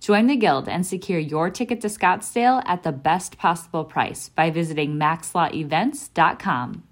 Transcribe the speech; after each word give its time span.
Join 0.00 0.28
the 0.28 0.36
Guild 0.36 0.68
and 0.68 0.86
secure 0.86 1.18
your 1.18 1.50
ticket 1.50 1.80
to 1.80 1.88
Scottsdale 1.88 2.62
at 2.66 2.82
the 2.82 2.92
best 2.92 3.36
possible 3.36 3.84
price 3.84 4.28
by 4.28 4.50
visiting 4.50 4.94
maxlawevents.com. 4.94 6.84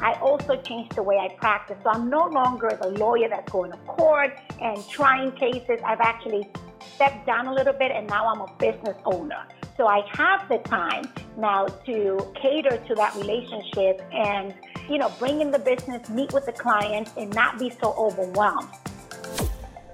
I 0.00 0.12
also 0.20 0.60
changed 0.62 0.96
the 0.96 1.02
way 1.02 1.18
I 1.18 1.34
practice. 1.36 1.76
So 1.82 1.90
I'm 1.90 2.10
no 2.10 2.26
longer 2.26 2.78
the 2.80 2.90
lawyer 2.90 3.28
that's 3.28 3.50
going 3.50 3.70
to 3.72 3.78
court 3.78 4.38
and 4.60 4.86
trying 4.88 5.32
cases. 5.32 5.80
I've 5.84 6.00
actually 6.00 6.48
stepped 6.94 7.26
down 7.26 7.46
a 7.46 7.54
little 7.54 7.72
bit 7.72 7.92
and 7.92 8.06
now 8.08 8.26
I'm 8.26 8.40
a 8.40 8.52
business 8.58 8.96
owner. 9.04 9.46
So 9.76 9.86
I 9.86 10.02
have 10.12 10.48
the 10.48 10.58
time 10.58 11.08
now 11.36 11.66
to 11.66 12.32
cater 12.40 12.76
to 12.76 12.94
that 12.94 13.14
relationship 13.14 14.02
and, 14.12 14.54
you 14.88 14.98
know, 14.98 15.12
bring 15.18 15.40
in 15.40 15.50
the 15.50 15.58
business, 15.58 16.08
meet 16.08 16.32
with 16.32 16.46
the 16.46 16.52
clients 16.52 17.12
and 17.16 17.32
not 17.34 17.58
be 17.58 17.70
so 17.70 17.94
overwhelmed. 17.98 18.68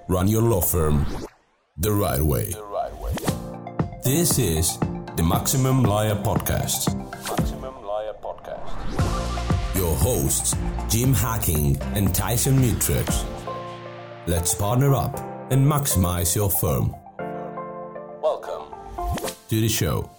Run 0.07 0.27
your 0.27 0.41
law 0.41 0.61
firm 0.61 1.05
the 1.77 1.91
right 1.91 2.21
way. 2.21 2.49
The 2.49 2.63
right 2.63 2.95
way. 2.97 3.13
This 4.03 4.37
is 4.37 4.77
the 5.15 5.23
Maximum 5.23 5.83
Lawyer 5.83 6.15
Podcast. 6.15 6.93
Maximum 7.29 7.83
Lawyer 7.83 8.13
Podcast 8.21 9.13
your 9.75 9.95
hosts, 9.95 10.55
Jim 10.87 11.13
Hacking 11.13 11.77
and 11.95 12.13
Tyson 12.13 12.57
Mutrux. 12.57 13.25
Let's 14.27 14.53
partner 14.53 14.93
up 14.93 15.17
and 15.51 15.65
maximize 15.65 16.35
your 16.35 16.49
firm. 16.49 16.95
Welcome 18.21 18.73
to 19.49 19.59
the 19.59 19.67
show. 19.67 20.09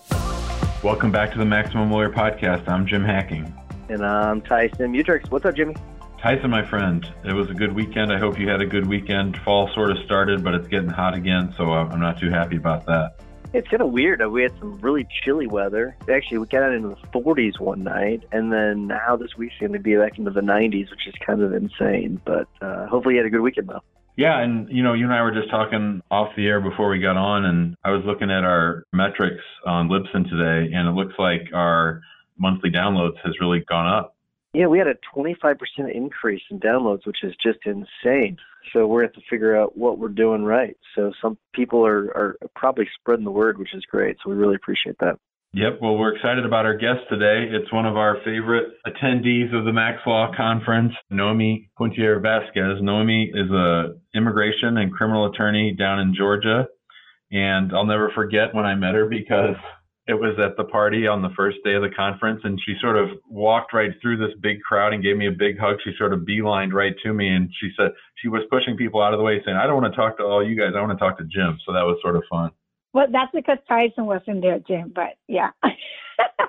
Welcome 0.83 1.13
back 1.13 1.33
to 1.33 1.39
the 1.39 1.45
Maximum 1.45 1.91
Lawyer 1.91 2.11
Podcast. 2.11 2.69
I'm 2.69 2.87
Jim 2.87 3.05
Hacking. 3.05 3.55
And 3.89 4.05
I'm 4.05 4.43
Tyson 4.43 4.93
Mutrux. 4.93 5.31
What's 5.31 5.47
up, 5.47 5.55
Jimmy? 5.55 5.77
Tyson, 6.25 6.49
my 6.49 6.67
friend, 6.71 7.07
it 7.23 7.35
was 7.35 7.51
a 7.51 7.53
good 7.53 7.75
weekend. 7.75 8.11
I 8.11 8.19
hope 8.19 8.39
you 8.39 8.49
had 8.49 8.63
a 8.63 8.67
good 8.67 8.87
weekend. 8.87 9.37
Fall 9.45 9.69
sort 9.75 9.91
of 9.91 9.99
started, 10.07 10.43
but 10.43 10.55
it's 10.55 10.67
getting 10.69 10.89
hot 10.89 11.13
again, 11.13 11.53
so 11.55 11.65
I'm 11.65 12.01
not 12.01 12.19
too 12.19 12.31
happy 12.31 12.57
about 12.57 12.87
that. 12.87 13.17
It's 13.53 13.69
kind 13.69 13.83
of 13.83 13.91
weird. 13.91 14.27
We 14.33 14.43
had 14.43 14.59
some 14.59 14.79
really 14.81 15.07
chilly 15.23 15.47
weather. 15.47 15.95
Actually, 16.11 16.39
we 16.39 16.47
got 16.47 16.63
out 16.63 16.73
into 16.73 16.89
the 16.89 16.97
40s 17.13 17.61
one 17.61 17.85
night, 17.85 18.23
and 18.33 18.51
then 18.51 18.87
now 18.87 19.17
this 19.17 19.37
week's 19.37 19.57
going 19.61 19.75
to 19.75 19.79
be 19.79 19.97
back 19.97 20.17
into 20.17 20.31
the 20.31 20.41
90s, 20.41 20.91
which 20.91 21.07
is 21.07 21.13
kind 21.27 21.43
of 21.43 21.53
insane. 21.53 22.19
But 22.25 22.49
uh, 22.63 22.87
hopefully, 22.87 23.17
you 23.17 23.21
had 23.21 23.27
a 23.27 23.31
good 23.31 23.43
weekend, 23.43 23.69
though. 23.69 23.83
Yeah, 24.17 24.41
and 24.41 24.71
you 24.71 24.83
know, 24.83 24.95
you 24.95 25.05
and 25.05 25.13
I 25.13 25.21
were 25.21 25.33
just 25.33 25.51
talking 25.51 26.01
off 26.11 26.29
the 26.39 26.47
air 26.47 26.63
before 26.63 26.89
we 26.89 27.01
got 27.01 27.19
on, 27.19 27.45
and 27.45 27.77
I 27.85 27.91
was 27.91 28.03
looking 28.07 28.31
at 28.31 28.45
our 28.45 28.85
metrics 28.95 29.45
on 29.67 29.91
Libsyn 29.91 30.27
today, 30.31 30.73
and 30.73 30.89
it 30.89 30.93
looks 30.93 31.17
like 31.19 31.53
our 31.53 32.01
monthly 32.39 32.71
downloads 32.71 33.19
has 33.23 33.35
really 33.43 33.63
gone 33.69 33.93
up. 33.93 34.14
Yeah, 34.55 34.67
we 34.67 34.79
had 34.79 34.87
a 34.87 34.95
25% 35.17 35.57
increase 35.93 36.43
in 36.49 36.61
downloads, 36.61 37.07
which 37.07 37.25
is 37.25 37.35
just 37.43 37.59
insane. 37.67 38.37
So 38.73 38.87
we're 38.87 39.03
have 39.03 39.13
to 39.15 39.21
figure 39.29 39.57
out 39.57 39.77
what 39.77 39.99
we're 39.99 40.09
doing 40.09 40.45
right. 40.45 40.77
So 40.95 41.13
some 41.21 41.37
people 41.53 41.85
are, 41.85 42.07
are 42.17 42.37
probably 42.55 42.89
spreading 42.99 43.25
the 43.25 43.33
word, 43.33 43.59
which 43.59 43.75
is 43.75 43.85
great. 43.91 44.17
So 44.23 44.31
we 44.31 44.37
really 44.37 44.55
appreciate 44.55 44.97
that. 45.01 45.19
Yep. 45.55 45.79
Well, 45.83 45.97
we're 45.97 46.15
excited 46.15 46.45
about 46.45 46.67
our 46.67 46.77
guest 46.77 47.01
today. 47.09 47.49
It's 47.51 47.73
one 47.73 47.87
of 47.87 47.97
our 47.97 48.17
favorite 48.25 48.75
attendees 48.87 49.57
of 49.57 49.65
the 49.65 49.73
Max 49.73 49.99
Law 50.07 50.33
Conference, 50.37 50.93
Noemi 51.11 51.71
Puntier 51.77 52.21
Vasquez. 52.21 52.81
Noemi 52.81 53.31
is 53.35 53.51
a 53.51 53.95
immigration 54.17 54.79
and 54.79 54.93
criminal 54.93 55.31
attorney 55.31 55.73
down 55.77 56.01
in 56.01 56.15
Georgia. 56.17 56.67
And 57.31 57.73
I'll 57.73 57.87
never 57.87 58.11
forget 58.15 58.53
when 58.53 58.65
I 58.65 58.75
met 58.75 58.95
her 58.95 59.07
because 59.07 59.57
it 60.07 60.15
was 60.15 60.39
at 60.39 60.57
the 60.57 60.65
party 60.65 61.07
on 61.07 61.23
the 61.23 61.31
first 61.35 61.59
day 61.65 61.75
of 61.75 61.83
the 61.83 61.89
conference 61.89 62.41
and 62.45 62.61
she 62.65 62.75
sort 62.81 62.97
of 62.97 63.09
walked 63.29 63.73
right 63.73 63.93
through 64.03 64.19
this 64.19 64.37
big 64.41 64.61
crowd 64.61 64.93
and 64.93 65.03
gave 65.03 65.17
me 65.17 65.29
a 65.29 65.33
big 65.33 65.59
hug. 65.59 65.77
She 65.83 65.93
sort 65.97 66.13
of 66.13 66.21
beelined 66.21 66.73
right 66.73 66.95
to 67.03 67.15
me 67.15 67.29
and 67.29 67.51
she 67.59 67.71
said 67.77 67.93
she 68.17 68.29
was 68.29 68.43
pushing 68.51 68.77
people 68.77 69.03
out 69.03 69.15
of 69.15 69.19
the 69.19 69.25
way 69.25 69.41
saying 69.45 69.57
i 69.57 69.67
don't 69.67 69.81
want 69.81 69.93
to 69.93 69.97
talk 69.97 70.19
to 70.19 70.25
all 70.25 70.47
you 70.47 70.57
guys. 70.57 70.73
I 70.77 70.81
want 70.81 70.93
to 70.93 71.03
talk 71.03 71.17
to 71.19 71.25
jim. 71.25 71.59
So 71.65 71.73
that 71.73 71.83
was 71.83 71.99
sort 72.03 72.17
of 72.17 72.23
fun. 72.29 72.51
Well 72.93 73.07
that's 73.11 73.33
because 73.33 73.59
tyson 73.67 74.05
wasn't 74.07 74.43
there 74.43 74.59
jim 74.67 74.93
but 74.95 75.17
yeah. 75.29 75.51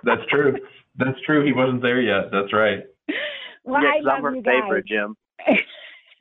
That's 0.04 0.22
true. 0.30 0.58
That's 0.98 1.20
true. 1.26 1.44
He 1.44 1.52
wasn't 1.52 1.82
there 1.82 2.00
yet. 2.00 2.30
That's 2.32 2.54
right. 2.54 2.84
Well 3.64 3.82
yeah, 3.82 3.94
i 3.98 4.00
love 4.02 4.18
I'm 4.18 4.24
her 4.24 4.36
you 4.36 4.42
guys. 4.42 4.62
favorite 4.62 4.86
jim. 4.88 5.16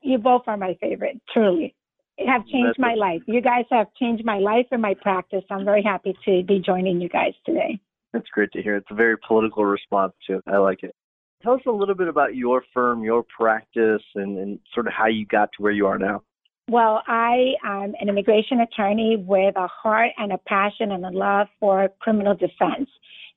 You 0.07 0.19
both 0.19 0.43
are 0.49 0.59
my 0.59 0.77
favorite 0.83 1.19
truly 1.33 1.75
have 2.19 2.47
changed 2.47 2.79
my 2.79 2.95
life. 2.95 3.23
You 3.27 3.41
guys 3.41 3.65
have 3.71 3.89
changed 4.01 4.25
my 4.25 4.39
life 4.39 4.67
and 4.71 4.81
my 4.81 4.95
practice. 4.95 5.43
I'm 5.51 5.65
very 5.65 5.83
happy 5.83 6.15
to 6.25 6.43
be 6.43 6.61
joining 6.65 7.01
you 7.01 7.09
guys 7.09 7.33
today. 7.45 7.79
That's 8.13 8.29
great 8.29 8.53
to 8.53 8.63
hear. 8.63 8.77
It's 8.77 8.91
a 8.91 8.95
very 8.95 9.17
political 9.27 9.65
response 9.65 10.13
too. 10.27 10.41
I 10.47 10.59
like 10.59 10.83
it. 10.83 10.95
Tell 11.43 11.55
us 11.55 11.61
a 11.67 11.73
little 11.73 11.95
bit 11.95 12.09
about 12.09 12.35
your 12.35 12.63
firm, 12.73 13.05
your 13.05 13.25
practice, 13.37 14.03
and, 14.15 14.39
and 14.39 14.59
sort 14.73 14.87
of 14.87 14.93
how 14.93 15.07
you 15.07 15.27
got 15.27 15.51
to 15.57 15.63
where 15.63 15.73
you 15.73 15.87
are 15.87 15.99
now. 15.99 16.23
Well, 16.71 17.03
I 17.07 17.53
am 17.63 17.93
an 18.01 18.09
immigration 18.09 18.61
attorney 18.61 19.17
with 19.19 19.55
a 19.57 19.67
heart 19.67 20.13
and 20.17 20.33
a 20.33 20.39
passion 20.39 20.93
and 20.93 21.05
a 21.05 21.11
love 21.11 21.49
for 21.61 21.91
criminal 22.01 22.35
defense. 22.35 22.89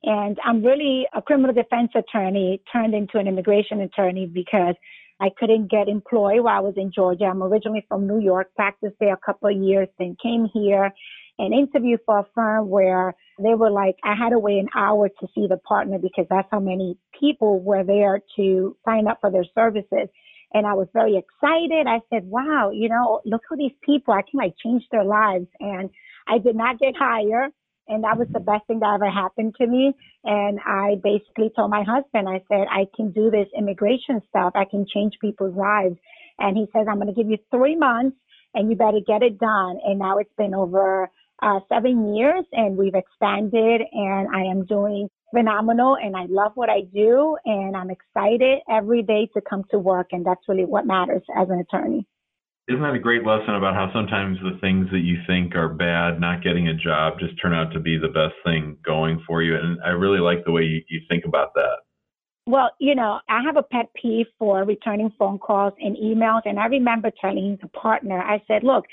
And 0.02 0.38
I'm 0.44 0.64
really 0.64 1.06
a 1.14 1.20
criminal 1.20 1.52
defense 1.52 1.90
attorney 1.94 2.62
turned 2.72 2.94
into 2.94 3.18
an 3.18 3.26
immigration 3.26 3.80
attorney 3.82 4.26
because 4.26 4.76
I 5.20 5.30
couldn't 5.36 5.70
get 5.70 5.88
employed 5.88 6.40
while 6.40 6.56
I 6.56 6.60
was 6.60 6.74
in 6.76 6.92
Georgia. 6.92 7.24
I'm 7.24 7.42
originally 7.42 7.84
from 7.88 8.06
New 8.06 8.20
York, 8.20 8.54
practiced 8.54 8.96
there 9.00 9.14
a 9.14 9.16
couple 9.16 9.48
of 9.48 9.62
years, 9.62 9.88
then 9.98 10.16
came 10.22 10.48
here 10.52 10.92
and 11.38 11.54
interviewed 11.54 12.00
for 12.04 12.20
a 12.20 12.26
firm 12.34 12.68
where 12.68 13.14
they 13.42 13.54
were 13.54 13.70
like, 13.70 13.96
I 14.04 14.14
had 14.14 14.30
to 14.30 14.38
wait 14.38 14.58
an 14.58 14.68
hour 14.74 15.08
to 15.08 15.26
see 15.34 15.46
the 15.48 15.56
partner 15.56 15.98
because 15.98 16.26
that's 16.28 16.48
how 16.50 16.60
many 16.60 16.98
people 17.18 17.60
were 17.60 17.84
there 17.84 18.20
to 18.36 18.76
sign 18.84 19.06
up 19.06 19.18
for 19.20 19.30
their 19.30 19.44
services. 19.54 20.08
And 20.54 20.66
I 20.66 20.74
was 20.74 20.88
very 20.92 21.16
excited. 21.16 21.86
I 21.86 22.00
said, 22.10 22.24
wow, 22.24 22.70
you 22.72 22.88
know, 22.88 23.20
look 23.24 23.42
who 23.48 23.56
these 23.56 23.76
people, 23.82 24.14
I 24.14 24.22
can 24.22 24.38
like 24.38 24.54
change 24.62 24.84
their 24.90 25.04
lives. 25.04 25.46
And 25.60 25.90
I 26.26 26.38
did 26.38 26.56
not 26.56 26.78
get 26.78 26.94
hired. 26.96 27.52
And 27.88 28.04
that 28.04 28.18
was 28.18 28.28
the 28.32 28.40
best 28.40 28.66
thing 28.66 28.80
that 28.80 28.94
ever 28.94 29.10
happened 29.10 29.54
to 29.58 29.66
me. 29.66 29.94
And 30.24 30.58
I 30.60 30.96
basically 31.02 31.50
told 31.56 31.70
my 31.70 31.82
husband, 31.82 32.28
I 32.28 32.42
said, 32.48 32.66
I 32.70 32.86
can 32.94 33.10
do 33.12 33.30
this 33.30 33.48
immigration 33.56 34.20
stuff. 34.28 34.52
I 34.54 34.64
can 34.64 34.86
change 34.92 35.14
people's 35.20 35.56
lives. 35.56 35.96
And 36.38 36.56
he 36.56 36.66
says, 36.72 36.86
I'm 36.88 36.96
going 36.96 37.08
to 37.08 37.14
give 37.14 37.30
you 37.30 37.38
three 37.50 37.76
months 37.76 38.16
and 38.54 38.70
you 38.70 38.76
better 38.76 39.00
get 39.06 39.22
it 39.22 39.38
done. 39.38 39.78
And 39.84 39.98
now 39.98 40.18
it's 40.18 40.32
been 40.36 40.54
over 40.54 41.10
uh, 41.42 41.60
seven 41.68 42.14
years 42.14 42.44
and 42.52 42.76
we've 42.76 42.94
expanded 42.94 43.82
and 43.92 44.28
I 44.34 44.42
am 44.50 44.64
doing 44.66 45.08
phenomenal 45.32 45.96
and 45.96 46.16
I 46.16 46.26
love 46.28 46.52
what 46.54 46.68
I 46.68 46.82
do 46.92 47.36
and 47.44 47.76
I'm 47.76 47.90
excited 47.90 48.58
every 48.70 49.02
day 49.02 49.28
to 49.34 49.40
come 49.40 49.64
to 49.70 49.78
work. 49.78 50.08
And 50.12 50.24
that's 50.24 50.40
really 50.48 50.64
what 50.64 50.86
matters 50.86 51.22
as 51.36 51.48
an 51.50 51.60
attorney. 51.60 52.06
Isn't 52.68 52.82
that 52.82 52.94
a 52.94 52.98
great 52.98 53.24
lesson 53.24 53.54
about 53.54 53.74
how 53.74 53.90
sometimes 53.94 54.36
the 54.42 54.58
things 54.60 54.88
that 54.92 55.00
you 55.00 55.16
think 55.26 55.56
are 55.56 55.70
bad, 55.70 56.20
not 56.20 56.42
getting 56.42 56.68
a 56.68 56.74
job, 56.74 57.18
just 57.18 57.40
turn 57.40 57.54
out 57.54 57.72
to 57.72 57.80
be 57.80 57.96
the 57.96 58.08
best 58.08 58.34
thing 58.44 58.76
going 58.84 59.22
for 59.26 59.42
you? 59.42 59.56
And 59.56 59.78
I 59.82 59.90
really 59.90 60.20
like 60.20 60.44
the 60.44 60.52
way 60.52 60.64
you, 60.64 60.82
you 60.90 61.00
think 61.08 61.24
about 61.24 61.54
that. 61.54 61.78
Well, 62.46 62.70
you 62.78 62.94
know, 62.94 63.20
I 63.30 63.42
have 63.42 63.56
a 63.56 63.62
pet 63.62 63.86
peeve 63.94 64.26
for 64.38 64.64
returning 64.64 65.10
phone 65.18 65.38
calls 65.38 65.72
and 65.80 65.96
emails. 65.96 66.42
And 66.44 66.60
I 66.60 66.66
remember 66.66 67.10
telling 67.18 67.56
the 67.62 67.68
partner, 67.68 68.20
I 68.20 68.42
said, 68.46 68.64
look, 68.64 68.84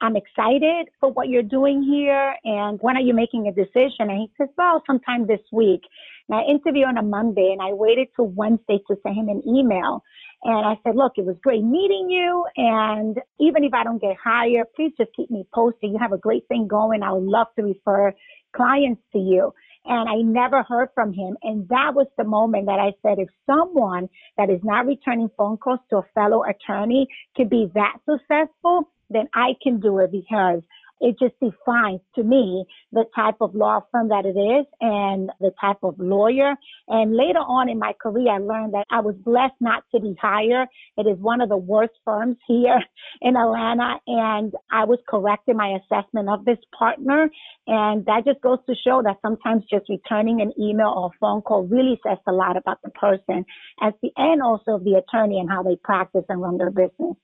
I'm 0.00 0.16
excited 0.16 0.88
for 0.98 1.12
what 1.12 1.28
you're 1.28 1.42
doing 1.42 1.82
here. 1.82 2.34
And 2.44 2.78
when 2.80 2.96
are 2.96 3.02
you 3.02 3.12
making 3.12 3.46
a 3.46 3.52
decision? 3.52 4.08
And 4.08 4.20
he 4.20 4.30
says, 4.38 4.48
well, 4.56 4.82
sometime 4.86 5.26
this 5.26 5.40
week. 5.52 5.82
And 6.28 6.38
I 6.38 6.44
interviewed 6.44 6.86
on 6.86 6.96
a 6.96 7.02
Monday 7.02 7.50
and 7.52 7.60
I 7.60 7.74
waited 7.74 8.08
till 8.16 8.28
Wednesday 8.28 8.78
to 8.88 8.96
send 9.02 9.16
him 9.16 9.28
an 9.28 9.42
email. 9.46 10.02
And 10.44 10.66
I 10.66 10.78
said, 10.84 10.94
look, 10.96 11.12
it 11.16 11.24
was 11.24 11.36
great 11.42 11.64
meeting 11.64 12.08
you. 12.10 12.44
And 12.56 13.18
even 13.40 13.64
if 13.64 13.74
I 13.74 13.82
don't 13.84 14.00
get 14.00 14.16
hired, 14.22 14.66
please 14.76 14.92
just 14.96 15.10
keep 15.16 15.30
me 15.30 15.44
posted. 15.52 15.90
You 15.90 15.98
have 15.98 16.12
a 16.12 16.18
great 16.18 16.46
thing 16.48 16.68
going. 16.68 17.02
I 17.02 17.12
would 17.12 17.24
love 17.24 17.48
to 17.56 17.62
refer 17.64 18.12
clients 18.54 19.02
to 19.12 19.18
you. 19.18 19.52
and 19.88 20.08
I 20.08 20.16
never 20.22 20.62
heard 20.62 20.90
from 20.94 21.12
him. 21.12 21.36
And 21.42 21.68
that 21.68 21.94
was 21.94 22.06
the 22.16 22.24
moment 22.24 22.66
that 22.66 22.78
I 22.78 22.92
said, 23.02 23.18
if 23.18 23.28
someone 23.46 24.08
that 24.36 24.50
is 24.50 24.60
not 24.62 24.86
returning 24.86 25.30
phone 25.36 25.56
calls 25.56 25.80
to 25.90 25.98
a 25.98 26.02
fellow 26.14 26.44
attorney 26.44 27.08
can 27.36 27.48
be 27.48 27.70
that 27.74 27.96
successful, 28.08 28.90
then 29.10 29.28
I 29.34 29.54
can 29.62 29.80
do 29.80 29.98
it 30.00 30.12
because 30.12 30.60
it 31.00 31.16
just 31.18 31.34
defines 31.40 32.00
to 32.16 32.22
me 32.22 32.64
the 32.92 33.04
type 33.14 33.36
of 33.40 33.54
law 33.54 33.80
firm 33.92 34.08
that 34.08 34.26
it 34.26 34.38
is 34.38 34.66
and 34.80 35.30
the 35.40 35.52
type 35.60 35.78
of 35.82 35.94
lawyer. 35.98 36.54
And 36.88 37.16
later 37.16 37.38
on 37.38 37.68
in 37.68 37.78
my 37.78 37.92
career, 38.00 38.32
I 38.32 38.38
learned 38.38 38.74
that 38.74 38.86
I 38.90 39.00
was 39.00 39.14
blessed 39.24 39.54
not 39.60 39.84
to 39.94 40.00
be 40.00 40.16
hired. 40.20 40.68
It 40.96 41.06
is 41.06 41.18
one 41.18 41.40
of 41.40 41.48
the 41.48 41.56
worst 41.56 41.94
firms 42.04 42.36
here 42.46 42.80
in 43.20 43.36
Atlanta. 43.36 43.96
And 44.06 44.52
I 44.70 44.84
was 44.84 44.98
correct 45.08 45.48
in 45.48 45.56
my 45.56 45.78
assessment 45.78 46.28
of 46.28 46.44
this 46.44 46.58
partner. 46.76 47.30
And 47.66 48.04
that 48.06 48.24
just 48.24 48.40
goes 48.40 48.58
to 48.66 48.74
show 48.74 49.02
that 49.04 49.18
sometimes 49.22 49.64
just 49.70 49.88
returning 49.88 50.40
an 50.40 50.52
email 50.60 50.92
or 50.96 51.10
phone 51.20 51.42
call 51.42 51.64
really 51.64 52.00
says 52.06 52.18
a 52.26 52.32
lot 52.32 52.56
about 52.56 52.78
the 52.82 52.90
person 52.90 53.44
as 53.80 53.92
the 54.02 54.10
end 54.18 54.42
also 54.42 54.72
of 54.72 54.84
the 54.84 54.94
attorney 54.94 55.38
and 55.38 55.48
how 55.48 55.62
they 55.62 55.76
practice 55.76 56.24
and 56.28 56.40
run 56.40 56.58
their 56.58 56.70
business. 56.70 57.16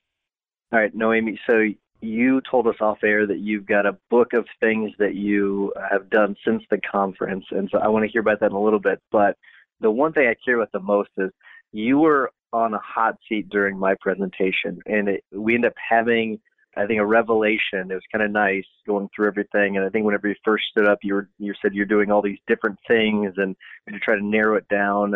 All 0.72 0.80
right, 0.80 0.94
Noemi. 0.94 1.38
So 1.48 1.68
you 2.00 2.40
told 2.50 2.66
us 2.66 2.76
off 2.80 2.98
air 3.02 3.26
that 3.26 3.38
you've 3.38 3.66
got 3.66 3.86
a 3.86 3.96
book 4.10 4.32
of 4.34 4.46
things 4.60 4.92
that 4.98 5.14
you 5.14 5.72
have 5.90 6.10
done 6.10 6.36
since 6.44 6.62
the 6.70 6.78
conference, 6.78 7.44
and 7.50 7.68
so 7.72 7.78
I 7.78 7.88
want 7.88 8.04
to 8.04 8.10
hear 8.10 8.20
about 8.20 8.40
that 8.40 8.50
in 8.50 8.56
a 8.56 8.62
little 8.62 8.80
bit. 8.80 9.00
But 9.10 9.36
the 9.80 9.90
one 9.90 10.12
thing 10.12 10.28
I 10.28 10.34
care 10.44 10.56
about 10.56 10.72
the 10.72 10.80
most 10.80 11.10
is 11.16 11.30
you 11.72 11.98
were 11.98 12.30
on 12.52 12.74
a 12.74 12.78
hot 12.78 13.16
seat 13.28 13.48
during 13.48 13.78
my 13.78 13.94
presentation, 14.00 14.80
and 14.86 15.08
it, 15.08 15.24
we 15.32 15.54
ended 15.54 15.72
up 15.72 15.76
having, 15.88 16.38
I 16.76 16.86
think, 16.86 17.00
a 17.00 17.06
revelation. 17.06 17.90
It 17.90 17.94
was 17.94 18.02
kind 18.12 18.24
of 18.24 18.30
nice 18.30 18.64
going 18.86 19.08
through 19.14 19.28
everything, 19.28 19.76
and 19.76 19.84
I 19.84 19.88
think 19.88 20.04
whenever 20.04 20.28
you 20.28 20.34
first 20.44 20.64
stood 20.70 20.86
up, 20.86 20.98
you 21.02 21.14
were 21.14 21.28
you 21.38 21.54
said 21.60 21.74
you're 21.74 21.86
doing 21.86 22.10
all 22.10 22.22
these 22.22 22.38
different 22.46 22.78
things, 22.86 23.34
and 23.36 23.56
to 23.88 23.98
try 23.98 24.16
to 24.16 24.24
narrow 24.24 24.56
it 24.56 24.68
down. 24.68 25.14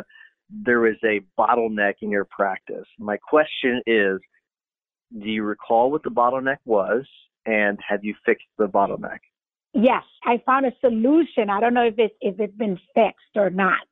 There 0.50 0.80
was 0.80 0.96
a 1.04 1.20
bottleneck 1.38 1.96
in 2.00 2.10
your 2.10 2.24
practice. 2.24 2.86
My 2.98 3.18
question 3.18 3.82
is 3.86 4.18
do 5.16 5.28
you 5.28 5.42
recall 5.42 5.90
what 5.90 6.02
the 6.02 6.10
bottleneck 6.10 6.58
was 6.64 7.04
and 7.46 7.78
have 7.86 8.04
you 8.04 8.14
fixed 8.26 8.46
the 8.58 8.66
bottleneck? 8.66 9.20
Yes, 9.74 10.02
I 10.24 10.42
found 10.44 10.66
a 10.66 10.72
solution. 10.80 11.50
I 11.50 11.60
don't 11.60 11.74
know 11.74 11.86
if 11.86 11.94
it's 11.98 12.14
if 12.20 12.40
it's 12.40 12.56
been 12.56 12.78
fixed 12.94 13.36
or 13.36 13.50
not. 13.50 13.86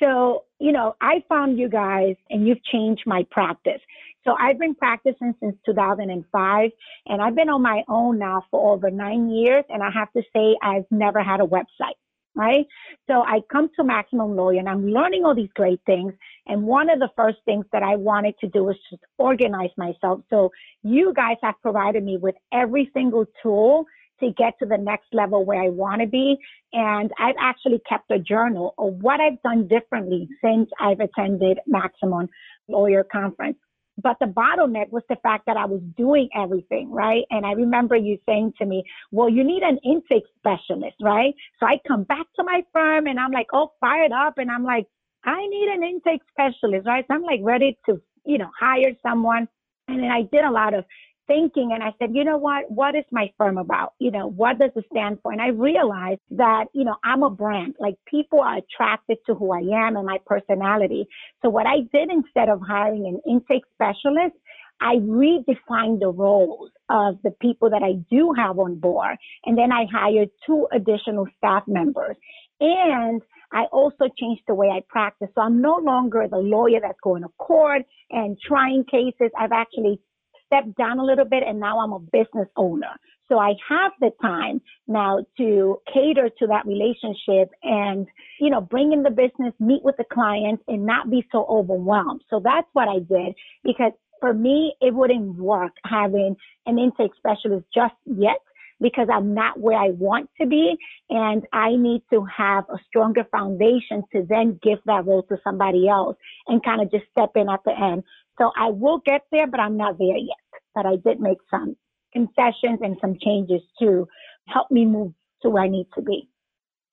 So, 0.00 0.44
you 0.60 0.72
know, 0.72 0.94
I 1.00 1.24
found 1.28 1.58
you 1.58 1.68
guys 1.68 2.14
and 2.30 2.46
you've 2.46 2.62
changed 2.64 3.02
my 3.04 3.26
practice. 3.30 3.80
So 4.24 4.34
I've 4.38 4.58
been 4.58 4.74
practicing 4.74 5.34
since 5.40 5.56
2005 5.66 6.70
and 7.06 7.22
I've 7.22 7.34
been 7.34 7.48
on 7.48 7.62
my 7.62 7.82
own 7.88 8.18
now 8.18 8.44
for 8.50 8.74
over 8.74 8.90
nine 8.90 9.30
years. 9.30 9.64
And 9.68 9.82
I 9.82 9.90
have 9.90 10.12
to 10.12 10.22
say, 10.32 10.56
I've 10.62 10.84
never 10.90 11.22
had 11.22 11.40
a 11.40 11.44
website 11.44 11.96
right? 12.38 12.64
So 13.08 13.22
I 13.22 13.40
come 13.52 13.68
to 13.76 13.84
Maximum 13.84 14.36
Lawyer 14.36 14.60
and 14.60 14.68
I'm 14.68 14.86
learning 14.86 15.24
all 15.24 15.34
these 15.34 15.50
great 15.54 15.80
things. 15.84 16.12
And 16.46 16.62
one 16.62 16.88
of 16.88 17.00
the 17.00 17.10
first 17.16 17.38
things 17.44 17.66
that 17.72 17.82
I 17.82 17.96
wanted 17.96 18.36
to 18.40 18.48
do 18.48 18.64
was 18.64 18.76
just 18.88 19.02
organize 19.18 19.70
myself. 19.76 20.20
So 20.30 20.50
you 20.82 21.12
guys 21.14 21.36
have 21.42 21.56
provided 21.60 22.04
me 22.04 22.16
with 22.16 22.36
every 22.52 22.90
single 22.94 23.26
tool 23.42 23.84
to 24.20 24.32
get 24.32 24.54
to 24.60 24.66
the 24.66 24.78
next 24.78 25.06
level 25.12 25.44
where 25.44 25.62
I 25.62 25.68
want 25.68 26.00
to 26.00 26.06
be. 26.06 26.36
And 26.72 27.10
I've 27.18 27.36
actually 27.40 27.80
kept 27.88 28.10
a 28.10 28.18
journal 28.18 28.74
of 28.78 28.94
what 28.94 29.20
I've 29.20 29.40
done 29.42 29.68
differently 29.68 30.28
since 30.42 30.70
I've 30.80 31.00
attended 31.00 31.58
Maximum 31.66 32.28
Lawyer 32.68 33.04
Conference. 33.04 33.58
But 34.00 34.16
the 34.20 34.26
bottleneck 34.26 34.90
was 34.90 35.02
the 35.08 35.16
fact 35.22 35.46
that 35.46 35.56
I 35.56 35.66
was 35.66 35.80
doing 35.96 36.28
everything, 36.36 36.90
right? 36.90 37.24
And 37.30 37.44
I 37.44 37.52
remember 37.52 37.96
you 37.96 38.18
saying 38.26 38.54
to 38.58 38.66
me, 38.66 38.84
well, 39.10 39.28
you 39.28 39.42
need 39.42 39.62
an 39.62 39.78
intake 39.84 40.24
specialist, 40.38 40.96
right? 41.02 41.34
So 41.58 41.66
I 41.66 41.80
come 41.86 42.04
back 42.04 42.26
to 42.36 42.44
my 42.44 42.62
firm 42.72 43.06
and 43.06 43.18
I'm 43.18 43.32
like, 43.32 43.48
oh, 43.52 43.72
fired 43.80 44.12
up. 44.12 44.34
And 44.38 44.50
I'm 44.50 44.64
like, 44.64 44.86
I 45.24 45.46
need 45.46 45.68
an 45.68 45.82
intake 45.82 46.22
specialist, 46.30 46.86
right? 46.86 47.04
So 47.08 47.14
I'm 47.14 47.22
like 47.22 47.40
ready 47.42 47.76
to, 47.86 48.00
you 48.24 48.38
know, 48.38 48.50
hire 48.58 48.92
someone. 49.02 49.48
And 49.88 50.02
then 50.02 50.10
I 50.10 50.22
did 50.22 50.44
a 50.44 50.50
lot 50.50 50.74
of 50.74 50.84
thinking 51.28 51.70
and 51.72 51.82
I 51.82 51.92
said, 51.98 52.10
you 52.12 52.24
know 52.24 52.38
what? 52.38 52.68
What 52.68 52.96
is 52.96 53.04
my 53.12 53.30
firm 53.38 53.58
about? 53.58 53.92
You 54.00 54.10
know, 54.10 54.26
what 54.26 54.58
does 54.58 54.70
it 54.74 54.84
stand 54.90 55.18
for? 55.22 55.30
And 55.30 55.40
I 55.40 55.48
realized 55.48 56.22
that, 56.32 56.64
you 56.72 56.84
know, 56.84 56.96
I'm 57.04 57.22
a 57.22 57.30
brand. 57.30 57.76
Like 57.78 57.94
people 58.06 58.40
are 58.40 58.56
attracted 58.56 59.18
to 59.26 59.34
who 59.34 59.52
I 59.52 59.86
am 59.86 59.96
and 59.96 60.06
my 60.06 60.18
personality. 60.26 61.06
So 61.42 61.50
what 61.50 61.66
I 61.66 61.82
did 61.92 62.10
instead 62.10 62.48
of 62.48 62.60
hiring 62.66 63.06
an 63.06 63.20
intake 63.30 63.62
specialist, 63.74 64.34
I 64.80 64.96
redefined 64.96 66.00
the 66.00 66.12
roles 66.12 66.70
of 66.88 67.18
the 67.22 67.32
people 67.40 67.70
that 67.70 67.82
I 67.82 67.94
do 68.10 68.32
have 68.36 68.58
on 68.58 68.76
board. 68.76 69.16
And 69.44 69.56
then 69.56 69.70
I 69.72 69.86
hired 69.92 70.30
two 70.46 70.66
additional 70.72 71.26
staff 71.38 71.64
members. 71.66 72.16
And 72.60 73.22
I 73.52 73.64
also 73.72 74.08
changed 74.18 74.42
the 74.46 74.54
way 74.54 74.68
I 74.68 74.82
practice. 74.88 75.28
So 75.34 75.40
I'm 75.40 75.60
no 75.60 75.76
longer 75.76 76.26
the 76.30 76.38
lawyer 76.38 76.80
that's 76.82 77.00
going 77.02 77.22
to 77.22 77.28
court 77.38 77.82
and 78.10 78.36
trying 78.46 78.84
cases. 78.84 79.30
I've 79.38 79.52
actually 79.52 80.00
stepped 80.48 80.76
down 80.76 80.98
a 80.98 81.04
little 81.04 81.24
bit 81.24 81.44
and 81.46 81.60
now 81.60 81.78
I'm 81.78 81.92
a 81.92 82.00
business 82.00 82.48
owner. 82.56 82.98
So 83.28 83.38
I 83.38 83.54
have 83.68 83.92
the 84.00 84.10
time 84.22 84.60
now 84.86 85.24
to 85.36 85.80
cater 85.92 86.30
to 86.38 86.46
that 86.46 86.66
relationship 86.66 87.50
and, 87.62 88.06
you 88.40 88.50
know, 88.50 88.60
bring 88.60 88.92
in 88.92 89.02
the 89.02 89.10
business, 89.10 89.52
meet 89.60 89.84
with 89.84 89.96
the 89.98 90.04
clients 90.10 90.62
and 90.66 90.86
not 90.86 91.10
be 91.10 91.26
so 91.30 91.46
overwhelmed. 91.48 92.22
So 92.30 92.40
that's 92.42 92.66
what 92.72 92.88
I 92.88 92.98
did 93.00 93.34
because 93.62 93.92
for 94.20 94.32
me, 94.32 94.74
it 94.80 94.94
wouldn't 94.94 95.36
work 95.36 95.72
having 95.84 96.36
an 96.66 96.78
intake 96.78 97.12
specialist 97.16 97.66
just 97.72 97.94
yet 98.04 98.38
because 98.80 99.08
I'm 99.12 99.34
not 99.34 99.58
where 99.58 99.78
I 99.78 99.90
want 99.90 100.30
to 100.40 100.46
be 100.46 100.76
and 101.10 101.44
I 101.52 101.76
need 101.76 102.02
to 102.12 102.24
have 102.24 102.64
a 102.68 102.78
stronger 102.86 103.24
foundation 103.30 104.02
to 104.12 104.24
then 104.28 104.58
give 104.62 104.78
that 104.86 105.06
role 105.06 105.24
to 105.24 105.36
somebody 105.42 105.88
else 105.88 106.16
and 106.46 106.64
kind 106.64 106.80
of 106.80 106.90
just 106.90 107.04
step 107.10 107.30
in 107.34 107.48
at 107.48 107.60
the 107.64 107.72
end. 107.72 108.04
So 108.38 108.52
I 108.56 108.68
will 108.70 108.98
get 109.04 109.22
there, 109.32 109.46
but 109.46 109.60
I'm 109.60 109.76
not 109.76 109.98
there 109.98 110.16
yet. 110.16 110.36
But 110.74 110.86
I 110.86 110.96
did 110.96 111.20
make 111.20 111.38
some 111.50 111.76
concessions 112.12 112.80
and 112.82 112.96
some 113.00 113.16
changes 113.20 113.62
to 113.80 114.06
help 114.46 114.70
me 114.70 114.84
move 114.84 115.12
to 115.42 115.50
where 115.50 115.64
I 115.64 115.68
need 115.68 115.86
to 115.94 116.02
be. 116.02 116.28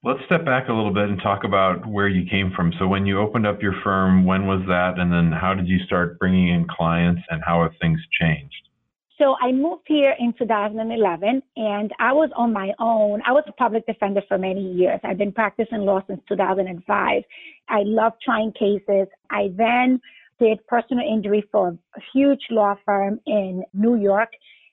Let's 0.03 0.19
step 0.27 0.45
back 0.45 0.69
a 0.69 0.73
little 0.73 0.93
bit 0.93 1.09
and 1.09 1.19
talk 1.19 1.43
about 1.45 1.87
where 1.87 2.07
you 2.07 2.29
came 2.29 2.51
from. 2.55 2.71
So, 2.77 2.85
when 2.85 3.07
you 3.07 3.19
opened 3.19 3.47
up 3.47 3.61
your 3.61 3.73
firm, 3.83 4.23
when 4.23 4.45
was 4.45 4.61
that? 4.67 4.99
And 4.99 5.11
then, 5.11 5.31
how 5.31 5.55
did 5.55 5.67
you 5.67 5.79
start 5.79 6.19
bringing 6.19 6.49
in 6.49 6.67
clients 6.67 7.23
and 7.31 7.41
how 7.43 7.63
have 7.63 7.71
things 7.81 7.99
changed? 8.21 8.69
So 9.17 9.35
I 9.41 9.53
moved 9.53 9.83
here 9.87 10.13
in 10.19 10.33
2011 10.37 11.41
and 11.55 11.91
I 11.99 12.11
was 12.11 12.29
on 12.35 12.51
my 12.51 12.73
own. 12.79 13.21
I 13.25 13.31
was 13.31 13.45
a 13.47 13.53
public 13.53 13.85
defender 13.85 14.21
for 14.27 14.37
many 14.37 14.73
years. 14.73 14.99
I've 15.03 15.17
been 15.17 15.31
practicing 15.31 15.85
law 15.85 16.01
since 16.07 16.19
2005. 16.27 17.23
I 17.69 17.81
love 17.85 18.13
trying 18.21 18.51
cases. 18.51 19.07
I 19.29 19.51
then 19.55 20.01
did 20.37 20.65
personal 20.67 21.05
injury 21.07 21.47
for 21.49 21.69
a 21.69 22.01
huge 22.13 22.41
law 22.51 22.75
firm 22.85 23.21
in 23.25 23.63
New 23.73 23.95
York. 23.95 24.29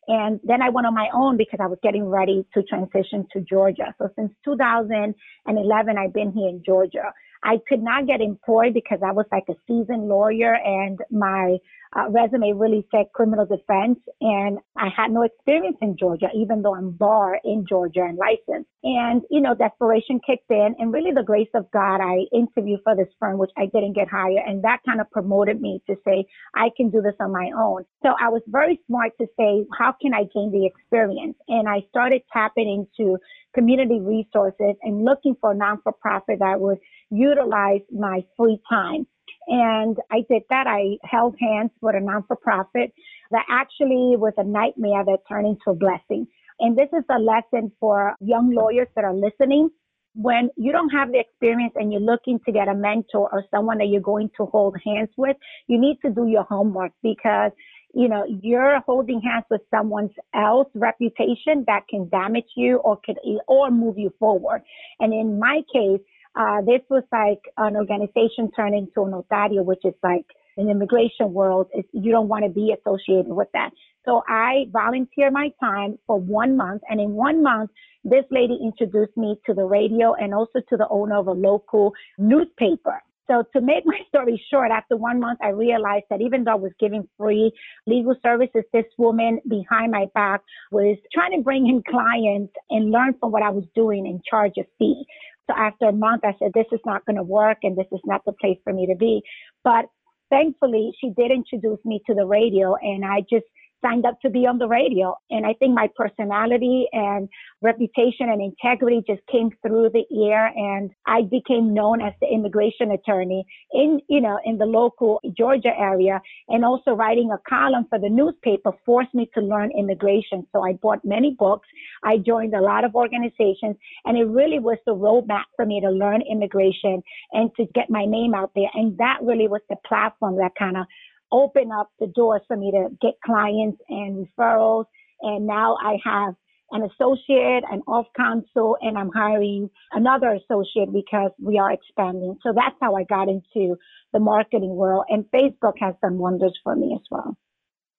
And 0.09 0.41
then 0.43 0.61
I 0.61 0.71
went 0.71 0.89
on 0.89 0.95
my 0.95 1.09
own 1.15 1.37
because 1.37 1.61
I 1.63 1.69
was 1.69 1.79
getting 1.81 2.05
ready 2.05 2.45
to 2.55 2.65
transition 2.65 3.29
to 3.33 3.41
Georgia. 3.43 3.95
So 3.99 4.09
since 4.17 4.33
2011, 4.45 5.99
I've 5.99 6.13
been 6.13 6.33
here 6.33 6.49
in 6.49 6.65
Georgia. 6.67 7.13
I 7.45 7.61
could 7.69 7.83
not 7.83 8.09
get 8.09 8.21
employed 8.21 8.75
because 8.75 8.99
I 9.07 9.13
was 9.13 9.27
like 9.31 9.45
a 9.49 9.55
seasoned 9.69 10.09
lawyer 10.09 10.55
and 10.55 10.99
my 11.11 11.59
uh, 11.95 12.09
resume 12.11 12.53
really 12.53 12.87
said 12.91 13.07
criminal 13.15 13.45
defense 13.45 13.99
and 14.21 14.59
I 14.77 14.89
had 14.97 15.11
no 15.11 15.23
experience 15.23 15.77
in 15.83 15.97
Georgia, 15.99 16.29
even 16.35 16.63
though 16.63 16.75
I'm 16.75 16.91
bar 16.93 17.39
in 17.45 17.67
Georgia 17.69 18.01
and 18.03 18.19
licensed. 18.19 18.71
And, 18.83 19.23
you 19.31 19.41
know, 19.41 19.55
desperation 19.55 20.21
kicked 20.27 20.51
in 20.51 20.75
and 20.79 20.93
really 20.93 21.13
the 21.13 21.23
grace 21.23 21.51
of 21.55 21.71
God, 21.71 22.01
I 22.01 22.27
interviewed 22.33 22.81
for 22.83 22.97
this 22.97 23.09
firm, 23.21 23.39
which 23.39 23.51
I 23.57 23.67
didn't 23.67 23.93
get 23.93 24.09
hired. 24.09 24.43
And 24.47 24.65
that 24.65 24.79
kind 24.87 25.01
of 25.01 25.11
promoted 25.11 25.61
me 25.61 25.83
to 25.87 25.97
say, 26.05 26.25
I 26.55 26.71
can 26.77 26.91
do 26.91 27.03
this 27.03 27.15
on 27.21 27.33
my 27.33 27.51
own. 27.57 27.85
So 28.03 28.15
I 28.21 28.29
was 28.29 28.43
very 28.47 28.81
smart 28.87 29.13
to 29.21 29.27
say, 29.39 29.65
how 29.79 29.95
can 30.01 30.15
I 30.15 30.25
gain 30.35 30.51
the 30.51 30.67
experience? 30.67 31.37
And 31.49 31.69
I 31.69 31.85
started 31.91 32.23
tapping 32.33 32.87
into 32.99 33.19
community 33.55 34.01
resources 34.01 34.77
and 34.83 35.05
looking 35.05 35.37
for 35.41 35.53
a 35.53 35.55
non-for-profit 35.55 36.39
that 36.39 36.61
would 36.61 36.79
utilize 37.11 37.83
my 37.93 38.25
free 38.37 38.59
time. 38.69 39.07
And 39.49 39.97
I 40.11 40.21
did 40.29 40.43
that. 40.51 40.67
I 40.67 40.99
held 41.05 41.37
hands 41.41 41.71
with 41.81 41.97
a 41.97 42.01
non-for-profit 42.01 42.93
that 43.31 43.45
actually 43.51 44.17
was 44.17 44.35
a 44.37 44.45
nightmare 44.45 45.05
that 45.05 45.19
turned 45.29 45.47
into 45.47 45.71
a 45.71 45.75
blessing. 45.75 46.27
And 46.61 46.77
this 46.77 46.89
is 46.93 47.05
a 47.11 47.19
lesson 47.19 47.73
for 47.81 48.15
young 48.21 48.55
lawyers 48.55 48.89
that 48.95 49.05
are 49.05 49.15
listening. 49.15 49.71
When 50.15 50.51
you 50.57 50.73
don't 50.73 50.91
have 50.91 51.11
the 51.11 51.19
experience 51.19 51.73
and 51.75 51.91
you're 51.91 52.03
looking 52.03 52.39
to 52.45 52.53
get 52.53 52.69
a 52.69 52.75
mentor 52.75 53.31
or 53.33 53.45
someone 53.51 53.79
that 53.79 53.87
you're 53.87 54.03
going 54.03 54.31
to 54.37 54.45
hold 54.47 54.77
hands 54.85 55.09
with, 55.17 55.37
you 55.67 55.81
need 55.81 55.99
to 56.05 56.11
do 56.11 56.27
your 56.29 56.45
homework 56.45 56.93
because 57.03 57.53
you 57.95 58.09
know, 58.09 58.25
you're 58.43 58.81
holding 58.87 59.21
hands 59.21 59.45
with 59.51 59.61
someone 59.71 60.09
else 60.35 60.69
reputation 60.75 61.65
that 61.67 61.87
can 61.89 62.09
damage 62.09 62.49
you 62.57 62.79
or 62.79 62.99
can, 63.05 63.17
or 63.47 63.71
move 63.71 63.99
you 63.99 64.13
forward. 64.19 64.63
And 64.99 65.13
in 65.13 65.39
my 65.39 65.61
case, 65.73 66.01
uh, 66.35 66.61
this 66.63 66.81
was 66.89 67.03
like 67.13 67.41
an 67.57 67.77
organization 67.77 68.51
turning 68.57 68.89
to 68.95 69.03
a 69.03 69.07
notario, 69.07 69.65
which 69.65 69.85
is 69.85 69.95
like 70.03 70.27
in 70.57 70.69
immigration 70.69 71.33
world, 71.33 71.69
you 71.93 72.11
don't 72.11 72.29
want 72.29 72.45
to 72.45 72.51
be 72.51 72.75
associated 72.79 73.33
with 73.33 73.49
that. 73.55 73.71
So 74.05 74.23
I 74.29 74.67
volunteered 74.71 75.33
my 75.33 75.51
time 75.61 75.99
for 76.07 76.19
one 76.19 76.57
month. 76.57 76.83
And 76.89 77.01
in 77.01 77.13
one 77.13 77.43
month, 77.43 77.71
this 78.05 78.25
lady 78.31 78.59
introduced 78.63 79.17
me 79.17 79.37
to 79.47 79.55
the 79.55 79.65
radio 79.65 80.15
and 80.15 80.35
also 80.35 80.61
to 80.69 80.77
the 80.77 80.89
owner 80.91 81.19
of 81.19 81.29
a 81.29 81.33
local 81.33 81.93
newspaper. 82.19 83.01
So 83.29 83.45
to 83.55 83.61
make 83.61 83.85
my 83.87 84.01
story 84.09 84.43
short, 84.51 84.71
after 84.71 84.97
one 84.97 85.21
month, 85.21 85.39
I 85.43 85.49
realized 85.49 86.07
that 86.11 86.21
even 86.21 86.45
though 86.45 86.53
I 86.53 86.57
was 86.57 86.73
giving 86.81 87.09
free 87.17 87.53
legal 87.87 88.15
services, 88.23 88.65
this 88.73 88.85
woman 88.99 89.41
behind 89.49 89.93
my 89.93 90.07
back 90.15 90.41
was 90.71 90.99
trying 91.15 91.37
to 91.37 91.43
bring 91.43 91.69
in 91.69 91.83
clients 91.89 92.53
and 92.71 92.91
learn 92.91 93.15
from 93.21 93.33
what 93.33 93.43
I 93.43 93.51
was 93.51 93.65
doing 93.75 94.07
and 94.07 94.23
charge 94.25 94.55
a 94.59 94.65
fee. 94.79 95.05
So 95.51 95.57
after 95.57 95.87
a 95.87 95.93
month, 95.93 96.23
I 96.25 96.35
said, 96.39 96.53
this 96.55 96.67
is 96.73 96.81
not 96.87 97.05
going 97.05 97.17
to 97.17 97.23
work 97.23 97.59
and 97.63 97.77
this 97.77 97.87
is 97.93 98.01
not 98.05 98.23
the 98.25 98.33
place 98.33 98.59
for 98.65 98.73
me 98.73 98.87
to 98.87 98.97
be. 98.97 99.23
But 99.65 99.87
thankfully, 100.31 100.93
she 101.01 101.11
did 101.11 101.31
introduce 101.31 101.85
me 101.85 102.01
to 102.07 102.15
the 102.15 102.27
radio 102.27 102.77
and 102.77 103.05
I 103.05 103.21
just 103.29 103.47
signed 103.83 104.07
up 104.07 104.21
to 104.21 104.31
be 104.31 104.47
on 104.47 104.59
the 104.59 104.69
radio. 104.69 105.15
And 105.31 105.45
I 105.45 105.55
think 105.55 105.75
my 105.75 105.89
personality 105.95 106.87
and 106.93 107.29
reputation 107.61 108.29
and 108.31 108.41
integrity 108.41 109.03
just 109.07 109.21
came 109.31 109.51
through 109.61 109.91
the 109.91 110.05
air 110.29 110.47
and 110.55 110.91
I 111.07 111.23
became 111.23 111.75
known 111.75 112.01
as 112.01 112.13
the 112.21 112.29
immigration 112.29 112.93
attorney 112.93 113.45
in, 113.73 114.01
you 114.09 114.21
know, 114.21 114.39
in 114.45 114.59
the 114.59 114.65
local 114.65 115.21
Georgia 115.37 115.73
area 115.79 116.21
and 116.49 116.65
also 116.65 116.93
writing 116.93 117.31
a 117.31 117.39
column 117.49 117.87
for 117.89 117.99
the 117.99 118.09
newspaper 118.09 118.73
forced 118.87 119.15
me 119.15 119.29
to 119.35 119.41
learn 119.41 119.71
immigration. 119.79 120.47
So 120.53 120.65
I 120.65 120.75
bought 120.75 121.05
many 121.05 121.37
books. 121.39 121.69
I 122.03 122.19
joined 122.19 122.55
a 122.55 122.61
lot 122.61 122.85
of 122.85 122.95
organizations 122.95 123.77
and 124.05 124.17
it 124.17 124.25
really 124.25 124.59
was 124.59 124.79
the 124.87 124.95
roadmap 124.95 125.45
for 125.57 125.67
me 125.67 125.81
to 125.81 125.91
learn 125.91 126.23
immigration 126.23 127.03
and 127.33 127.51
to 127.57 127.67
get 127.75 127.91
my 127.91 128.05
name 128.05 128.35
out 128.35 128.53
there. 128.55 128.71
And 128.75 128.97
that 128.99 129.19
really 129.23 129.49
was 129.49 129.61
the 129.69 129.77
platform 129.87 130.37
that 130.37 130.53
kind 130.59 130.77
of 130.77 130.87
open 131.33 131.73
up 131.73 131.91
the 131.99 132.07
doors 132.07 132.43
for 132.47 132.57
me 132.57 132.71
to 132.71 132.89
get 133.01 133.15
clients 133.25 133.81
and 133.89 134.29
referrals. 134.39 134.85
And 135.23 135.47
now 135.47 135.77
I 135.83 135.97
have 136.05 136.35
an 136.73 136.83
associate, 136.83 137.65
an 137.71 137.83
of 137.87 138.07
counsel, 138.17 138.77
and 138.81 138.97
I'm 138.97 139.11
hiring 139.11 139.71
another 139.93 140.33
associate 140.33 140.93
because 140.93 141.31
we 141.41 141.59
are 141.59 141.73
expanding. 141.73 142.39
So 142.43 142.53
that's 142.55 142.77
how 142.81 142.97
I 142.97 143.05
got 143.05 143.29
into 143.29 143.77
the 144.13 144.21
marketing 144.21 144.75
world. 144.75 145.05
And 145.09 145.25
Facebook 145.35 145.75
has 145.81 145.95
done 146.03 146.19
wonders 146.19 146.59
for 146.65 146.75
me 146.75 146.95
as 146.95 147.07
well. 147.11 147.37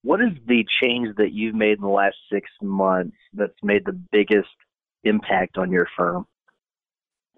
What 0.02 0.22
is 0.22 0.34
the 0.46 0.66
change 0.82 1.16
that 1.18 1.32
you've 1.32 1.56
made 1.56 1.78
in 1.78 1.82
the 1.82 1.88
last 1.88 2.18
six 2.32 2.50
months 2.62 3.16
that's 3.34 3.54
made 3.64 3.86
the 3.86 3.98
biggest 4.12 4.50
impact 5.04 5.58
on 5.58 5.72
your 5.72 5.88
firm? 5.96 6.26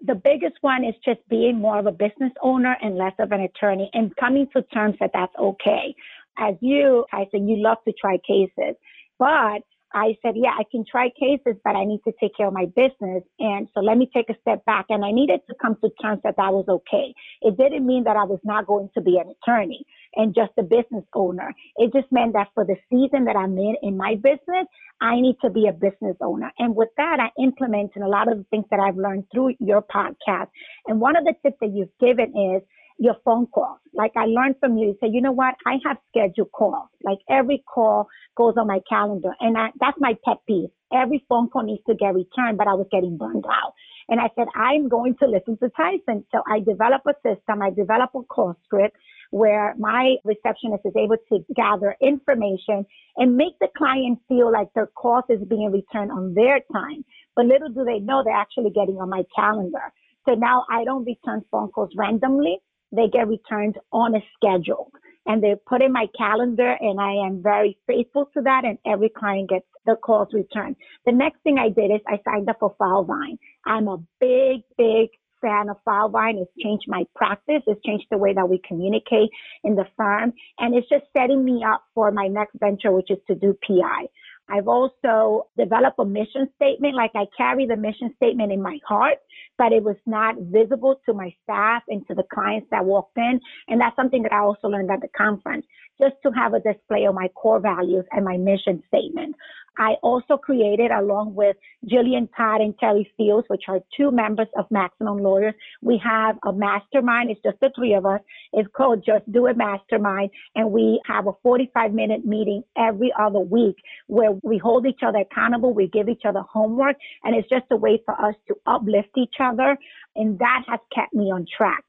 The 0.04 0.14
biggest 0.14 0.56
one 0.60 0.84
is 0.84 0.94
just 1.04 1.20
being 1.28 1.58
more 1.58 1.78
of 1.78 1.86
a 1.86 1.92
business 1.92 2.32
owner 2.42 2.76
and 2.82 2.96
less 2.96 3.14
of 3.18 3.32
an 3.32 3.40
attorney 3.40 3.90
and 3.92 4.14
coming 4.16 4.46
to 4.54 4.62
terms 4.62 4.96
that 5.00 5.10
that's 5.12 5.34
okay. 5.38 5.94
As 6.38 6.54
you, 6.60 7.06
I 7.12 7.26
said, 7.30 7.48
you 7.48 7.56
love 7.56 7.78
to 7.86 7.94
try 7.98 8.18
cases, 8.18 8.76
but 9.18 9.62
I 9.96 10.14
said, 10.20 10.34
yeah, 10.36 10.50
I 10.50 10.64
can 10.70 10.84
try 10.84 11.08
cases, 11.08 11.58
but 11.64 11.74
I 11.74 11.86
need 11.86 12.02
to 12.04 12.12
take 12.20 12.36
care 12.36 12.48
of 12.48 12.52
my 12.52 12.66
business. 12.66 13.24
And 13.38 13.66
so 13.72 13.80
let 13.80 13.96
me 13.96 14.10
take 14.14 14.28
a 14.28 14.38
step 14.42 14.62
back. 14.66 14.84
And 14.90 15.02
I 15.02 15.10
needed 15.10 15.40
to 15.48 15.54
come 15.60 15.74
to 15.82 15.88
terms 16.02 16.20
that 16.22 16.36
that 16.36 16.52
was 16.52 16.66
okay. 16.68 17.14
It 17.40 17.56
didn't 17.56 17.86
mean 17.86 18.04
that 18.04 18.14
I 18.14 18.24
was 18.24 18.40
not 18.44 18.66
going 18.66 18.90
to 18.92 19.00
be 19.00 19.16
an 19.16 19.32
attorney 19.32 19.86
and 20.14 20.34
just 20.34 20.52
a 20.58 20.62
business 20.62 21.04
owner. 21.14 21.50
It 21.76 21.94
just 21.94 22.12
meant 22.12 22.34
that 22.34 22.48
for 22.52 22.66
the 22.66 22.76
season 22.90 23.24
that 23.24 23.36
I'm 23.36 23.56
in 23.56 23.76
in 23.82 23.96
my 23.96 24.16
business, 24.16 24.68
I 25.00 25.18
need 25.18 25.36
to 25.42 25.48
be 25.48 25.66
a 25.66 25.72
business 25.72 26.16
owner. 26.20 26.52
And 26.58 26.76
with 26.76 26.90
that, 26.98 27.16
I 27.18 27.30
implemented 27.42 28.02
a 28.02 28.08
lot 28.08 28.30
of 28.30 28.36
the 28.36 28.44
things 28.50 28.66
that 28.70 28.80
I've 28.80 28.98
learned 28.98 29.24
through 29.32 29.54
your 29.60 29.80
podcast. 29.80 30.48
And 30.86 31.00
one 31.00 31.16
of 31.16 31.24
the 31.24 31.32
tips 31.42 31.56
that 31.62 31.72
you've 31.72 31.96
given 31.98 32.36
is 32.36 32.62
your 32.98 33.16
phone 33.24 33.46
calls. 33.46 33.78
Like 33.92 34.12
I 34.16 34.26
learned 34.26 34.56
from 34.60 34.78
you, 34.78 34.88
you 34.88 34.96
say, 35.00 35.08
you 35.12 35.20
know 35.20 35.32
what? 35.32 35.54
I 35.66 35.76
have 35.86 35.98
scheduled 36.10 36.52
calls. 36.52 36.88
Like 37.02 37.18
every 37.28 37.62
call 37.72 38.08
goes 38.36 38.54
on 38.56 38.66
my 38.66 38.80
calendar. 38.88 39.30
And 39.40 39.56
I, 39.56 39.68
that's 39.80 39.98
my 40.00 40.14
pet 40.24 40.38
peeve. 40.46 40.70
Every 40.92 41.24
phone 41.28 41.48
call 41.48 41.64
needs 41.64 41.82
to 41.88 41.94
get 41.94 42.14
returned, 42.14 42.58
but 42.58 42.68
I 42.68 42.74
was 42.74 42.86
getting 42.90 43.16
burned 43.16 43.44
out. 43.50 43.72
And 44.08 44.20
I 44.20 44.28
said, 44.36 44.46
I'm 44.54 44.88
going 44.88 45.16
to 45.20 45.26
listen 45.26 45.58
to 45.58 45.68
Tyson. 45.76 46.24
So 46.30 46.42
I 46.48 46.60
develop 46.60 47.02
a 47.06 47.14
system. 47.26 47.60
I 47.60 47.70
develop 47.70 48.10
a 48.14 48.22
call 48.22 48.54
script 48.64 48.96
where 49.30 49.74
my 49.78 50.14
receptionist 50.24 50.82
is 50.84 50.92
able 50.96 51.16
to 51.28 51.44
gather 51.54 51.96
information 52.00 52.86
and 53.16 53.36
make 53.36 53.58
the 53.60 53.68
client 53.76 54.20
feel 54.28 54.52
like 54.52 54.68
their 54.74 54.86
calls 54.86 55.24
is 55.28 55.40
being 55.48 55.72
returned 55.72 56.12
on 56.12 56.34
their 56.34 56.60
time. 56.72 57.04
But 57.34 57.46
little 57.46 57.68
do 57.68 57.84
they 57.84 57.98
know 57.98 58.22
they're 58.24 58.32
actually 58.32 58.70
getting 58.70 58.98
on 58.98 59.10
my 59.10 59.24
calendar. 59.34 59.92
So 60.24 60.34
now 60.34 60.64
I 60.70 60.84
don't 60.84 61.04
return 61.04 61.44
phone 61.50 61.68
calls 61.70 61.90
randomly 61.96 62.60
they 62.92 63.08
get 63.08 63.28
returned 63.28 63.78
on 63.92 64.14
a 64.14 64.20
schedule 64.36 64.90
and 65.26 65.42
they 65.42 65.54
put 65.66 65.82
in 65.82 65.92
my 65.92 66.06
calendar 66.16 66.76
and 66.80 67.00
I 67.00 67.26
am 67.26 67.42
very 67.42 67.78
faithful 67.86 68.30
to 68.34 68.42
that 68.42 68.64
and 68.64 68.78
every 68.86 69.08
client 69.08 69.50
gets 69.50 69.66
the 69.84 69.96
calls 69.96 70.28
returned. 70.32 70.76
The 71.04 71.12
next 71.12 71.40
thing 71.42 71.58
I 71.58 71.68
did 71.68 71.90
is 71.90 72.00
I 72.06 72.20
signed 72.24 72.48
up 72.48 72.56
for 72.60 72.74
Filevine. 72.80 73.38
I'm 73.64 73.88
a 73.88 73.98
big, 74.20 74.62
big 74.76 75.10
fan 75.40 75.68
of 75.68 75.76
Filevine. 75.86 76.42
It's 76.42 76.50
changed 76.62 76.86
my 76.88 77.04
practice. 77.14 77.62
It's 77.66 77.80
changed 77.84 78.06
the 78.10 78.18
way 78.18 78.32
that 78.34 78.48
we 78.48 78.60
communicate 78.66 79.30
in 79.64 79.76
the 79.76 79.86
firm. 79.96 80.32
And 80.58 80.74
it's 80.74 80.88
just 80.88 81.04
setting 81.16 81.44
me 81.44 81.64
up 81.64 81.84
for 81.94 82.10
my 82.10 82.26
next 82.26 82.56
venture, 82.58 82.92
which 82.92 83.10
is 83.10 83.18
to 83.28 83.34
do 83.34 83.56
PI. 83.66 84.06
I've 84.48 84.68
also 84.68 85.48
developed 85.58 85.98
a 85.98 86.04
mission 86.04 86.48
statement. 86.56 86.94
Like 86.94 87.12
I 87.14 87.26
carry 87.36 87.66
the 87.66 87.76
mission 87.76 88.12
statement 88.16 88.52
in 88.52 88.62
my 88.62 88.78
heart, 88.86 89.18
but 89.58 89.72
it 89.72 89.82
was 89.82 89.96
not 90.06 90.36
visible 90.38 91.00
to 91.06 91.14
my 91.14 91.34
staff 91.42 91.82
and 91.88 92.06
to 92.08 92.14
the 92.14 92.24
clients 92.32 92.68
that 92.70 92.84
walked 92.84 93.16
in. 93.16 93.40
And 93.68 93.80
that's 93.80 93.96
something 93.96 94.22
that 94.22 94.32
I 94.32 94.38
also 94.38 94.68
learned 94.68 94.90
at 94.90 95.00
the 95.00 95.08
conference, 95.16 95.66
just 96.00 96.14
to 96.24 96.30
have 96.32 96.54
a 96.54 96.60
display 96.60 97.06
of 97.06 97.14
my 97.14 97.28
core 97.28 97.60
values 97.60 98.04
and 98.12 98.24
my 98.24 98.36
mission 98.36 98.82
statement. 98.88 99.34
I 99.78 99.94
also 100.02 100.36
created, 100.36 100.90
along 100.90 101.34
with 101.34 101.56
Jillian 101.86 102.28
Todd 102.36 102.60
and 102.60 102.76
Terry 102.78 103.10
Fields, 103.16 103.46
which 103.48 103.64
are 103.68 103.80
two 103.96 104.10
members 104.10 104.48
of 104.56 104.66
Maximum 104.70 105.18
Lawyers, 105.22 105.54
we 105.82 106.00
have 106.04 106.36
a 106.44 106.52
mastermind. 106.52 107.30
It's 107.30 107.40
just 107.42 107.60
the 107.60 107.70
three 107.76 107.94
of 107.94 108.06
us. 108.06 108.20
It's 108.52 108.68
called 108.76 109.04
Just 109.04 109.30
Do 109.30 109.46
It 109.46 109.56
Mastermind. 109.56 110.30
And 110.54 110.72
we 110.72 111.00
have 111.06 111.26
a 111.26 111.32
45 111.42 111.92
minute 111.92 112.24
meeting 112.24 112.62
every 112.76 113.12
other 113.18 113.40
week 113.40 113.76
where 114.06 114.32
we 114.42 114.58
hold 114.58 114.86
each 114.86 115.00
other 115.06 115.18
accountable. 115.18 115.72
We 115.72 115.88
give 115.88 116.08
each 116.08 116.22
other 116.24 116.40
homework. 116.40 116.96
And 117.24 117.34
it's 117.34 117.48
just 117.48 117.66
a 117.70 117.76
way 117.76 118.00
for 118.04 118.14
us 118.14 118.34
to 118.48 118.54
uplift 118.66 119.10
each 119.16 119.36
other. 119.40 119.76
And 120.14 120.38
that 120.38 120.64
has 120.68 120.80
kept 120.94 121.14
me 121.14 121.24
on 121.24 121.46
track. 121.56 121.84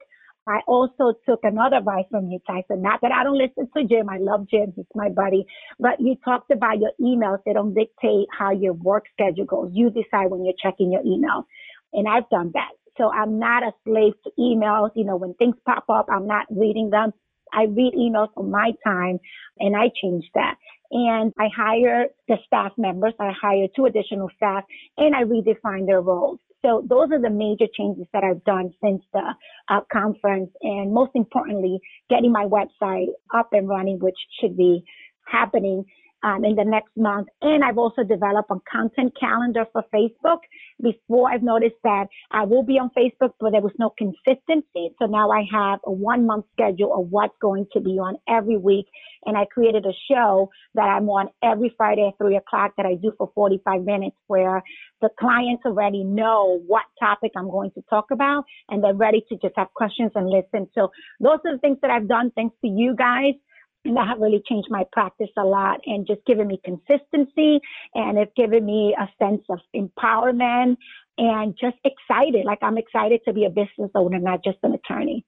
I 0.48 0.60
also 0.66 1.12
took 1.28 1.40
another 1.42 1.76
advice 1.76 2.06
from 2.10 2.30
you, 2.30 2.40
Tyson. 2.46 2.82
Not 2.82 3.00
that 3.02 3.12
I 3.12 3.24
don't 3.24 3.38
listen 3.38 3.68
to 3.76 3.84
Jim. 3.84 4.08
I 4.08 4.18
love 4.18 4.48
Jim. 4.50 4.72
He's 4.74 4.86
my 4.94 5.10
buddy. 5.10 5.46
But 5.78 6.00
you 6.00 6.16
talked 6.24 6.50
about 6.50 6.78
your 6.78 6.92
emails. 7.00 7.40
They 7.44 7.52
don't 7.52 7.74
dictate 7.74 8.28
how 8.36 8.50
your 8.52 8.72
work 8.72 9.04
schedule 9.12 9.44
goes. 9.44 9.70
You 9.74 9.90
decide 9.90 10.30
when 10.30 10.44
you're 10.44 10.54
checking 10.62 10.90
your 10.92 11.02
email. 11.02 11.46
And 11.92 12.08
I've 12.08 12.28
done 12.30 12.52
that. 12.54 12.70
So 12.96 13.10
I'm 13.10 13.38
not 13.38 13.62
a 13.62 13.72
slave 13.84 14.14
to 14.24 14.30
emails. 14.38 14.90
You 14.96 15.04
know, 15.04 15.16
when 15.16 15.34
things 15.34 15.56
pop 15.66 15.84
up, 15.90 16.06
I'm 16.10 16.26
not 16.26 16.46
reading 16.50 16.90
them. 16.90 17.12
I 17.52 17.64
read 17.64 17.94
emails 17.94 18.28
on 18.36 18.50
my 18.50 18.72
time 18.84 19.20
and 19.58 19.76
I 19.76 19.90
change 20.02 20.24
that. 20.34 20.56
And 20.90 21.32
I 21.38 21.48
hire 21.54 22.06
the 22.26 22.36
staff 22.46 22.72
members. 22.78 23.14
I 23.20 23.32
hire 23.40 23.66
two 23.76 23.86
additional 23.86 24.30
staff 24.36 24.64
and 24.96 25.14
I 25.14 25.24
redefine 25.24 25.86
their 25.86 26.00
roles. 26.00 26.38
So 26.64 26.82
those 26.88 27.08
are 27.12 27.20
the 27.20 27.30
major 27.30 27.66
changes 27.72 28.06
that 28.12 28.24
I've 28.24 28.44
done 28.44 28.72
since 28.82 29.02
the 29.12 29.34
uh, 29.68 29.80
conference. 29.92 30.50
And 30.62 30.92
most 30.92 31.12
importantly, 31.14 31.78
getting 32.10 32.32
my 32.32 32.46
website 32.46 33.08
up 33.34 33.50
and 33.52 33.68
running, 33.68 33.98
which 34.00 34.18
should 34.40 34.56
be 34.56 34.82
happening 35.30 35.84
um, 36.22 36.44
in 36.44 36.56
the 36.56 36.64
next 36.64 36.90
month. 36.96 37.28
And 37.42 37.64
I've 37.64 37.78
also 37.78 38.02
developed 38.02 38.50
a 38.50 38.56
content 38.70 39.12
calendar 39.18 39.66
for 39.72 39.84
Facebook. 39.94 40.38
Before 40.82 41.30
I've 41.30 41.42
noticed 41.42 41.76
that 41.84 42.06
I 42.30 42.44
will 42.44 42.62
be 42.62 42.78
on 42.78 42.90
Facebook, 42.96 43.32
but 43.40 43.52
there 43.52 43.60
was 43.60 43.72
no 43.78 43.92
consistency. 43.96 44.94
So 44.98 45.06
now 45.06 45.30
I 45.30 45.44
have 45.52 45.80
a 45.84 45.92
one 45.92 46.26
month 46.26 46.46
schedule 46.52 46.94
of 46.94 47.08
what's 47.10 47.34
going 47.40 47.66
to 47.72 47.80
be 47.80 47.98
on 47.98 48.16
every 48.28 48.56
week. 48.56 48.86
And 49.24 49.36
I 49.36 49.44
created 49.46 49.84
a 49.86 49.92
show 50.10 50.50
that 50.74 50.82
I'm 50.82 51.08
on 51.08 51.28
every 51.42 51.74
Friday 51.76 52.06
at 52.08 52.18
three 52.18 52.36
o'clock 52.36 52.72
that 52.76 52.86
I 52.86 52.94
do 52.94 53.12
for 53.18 53.30
45 53.34 53.82
minutes 53.82 54.16
where 54.26 54.62
the 55.00 55.10
clients 55.18 55.64
already 55.66 56.04
know 56.04 56.60
what 56.66 56.84
topic 56.98 57.32
I'm 57.36 57.50
going 57.50 57.70
to 57.72 57.82
talk 57.90 58.06
about 58.10 58.44
and 58.68 58.82
they're 58.82 58.94
ready 58.94 59.24
to 59.28 59.36
just 59.36 59.54
have 59.56 59.72
questions 59.74 60.12
and 60.14 60.28
listen. 60.28 60.68
So 60.74 60.90
those 61.20 61.38
are 61.44 61.52
the 61.52 61.58
things 61.58 61.78
that 61.82 61.90
I've 61.90 62.08
done 62.08 62.32
thanks 62.34 62.56
to 62.62 62.68
you 62.68 62.94
guys 62.96 63.34
and 63.84 63.96
that 63.96 64.08
have 64.08 64.20
really 64.20 64.42
changed 64.48 64.68
my 64.70 64.84
practice 64.92 65.30
a 65.36 65.44
lot 65.44 65.80
and 65.86 66.06
just 66.06 66.24
given 66.26 66.46
me 66.46 66.60
consistency 66.64 67.60
and 67.94 68.18
it's 68.18 68.32
given 68.36 68.64
me 68.64 68.94
a 68.98 69.08
sense 69.22 69.42
of 69.48 69.58
empowerment 69.74 70.76
and 71.16 71.56
just 71.60 71.76
excited. 71.84 72.44
Like 72.44 72.58
I'm 72.62 72.78
excited 72.78 73.20
to 73.26 73.32
be 73.32 73.44
a 73.44 73.50
business 73.50 73.90
owner, 73.94 74.18
not 74.18 74.44
just 74.44 74.58
an 74.62 74.74
attorney. 74.74 75.24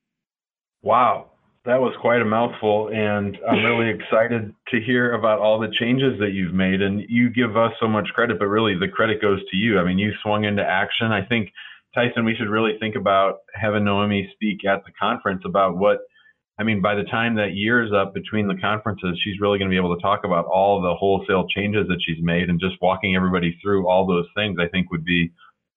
Wow. 0.83 1.30
That 1.66 1.78
was 1.78 1.95
quite 2.00 2.23
a 2.23 2.25
mouthful, 2.25 2.88
and 2.88 3.37
I'm 3.47 3.62
really 3.62 3.90
excited 3.95 4.54
to 4.69 4.80
hear 4.80 5.12
about 5.12 5.40
all 5.40 5.61
the 5.61 5.71
changes 5.78 6.19
that 6.19 6.30
you've 6.33 6.54
made. 6.54 6.80
And 6.80 7.02
you 7.07 7.28
give 7.28 7.54
us 7.54 7.73
so 7.78 7.87
much 7.87 8.09
credit, 8.14 8.38
but 8.38 8.47
really 8.47 8.78
the 8.78 8.88
credit 8.88 9.21
goes 9.21 9.40
to 9.50 9.57
you. 9.59 9.78
I 9.78 9.85
mean, 9.85 9.99
you 9.99 10.12
swung 10.23 10.45
into 10.45 10.62
action. 10.62 11.12
I 11.12 11.23
think, 11.23 11.50
Tyson, 11.95 12.25
we 12.25 12.35
should 12.35 12.49
really 12.49 12.78
think 12.80 12.97
about 12.97 13.40
having 13.54 13.85
Noemi 13.85 14.30
speak 14.33 14.64
at 14.64 14.87
the 14.87 14.92
conference 14.99 15.42
about 15.45 15.76
what 15.76 15.99
I 16.61 16.62
mean, 16.62 16.83
by 16.83 16.95
the 16.95 17.05
time 17.05 17.37
that 17.37 17.55
year 17.55 17.83
is 17.83 17.90
up 17.90 18.12
between 18.12 18.47
the 18.47 18.55
conferences, 18.55 19.19
she's 19.25 19.40
really 19.40 19.59
going 19.59 19.71
to 19.71 19.73
be 19.73 19.79
able 19.79 19.97
to 19.97 20.02
talk 20.02 20.25
about 20.25 20.45
all 20.45 20.83
the 20.83 20.95
wholesale 20.95 21.47
changes 21.49 21.88
that 21.88 22.02
she's 22.07 22.23
made 22.23 22.50
and 22.50 22.61
just 22.61 22.75
walking 22.83 23.17
everybody 23.17 23.59
through 23.62 23.88
all 23.88 24.07
those 24.07 24.26
things, 24.37 24.59
I 24.61 24.69
think 24.69 24.90
would 24.90 25.02
be 25.02 25.33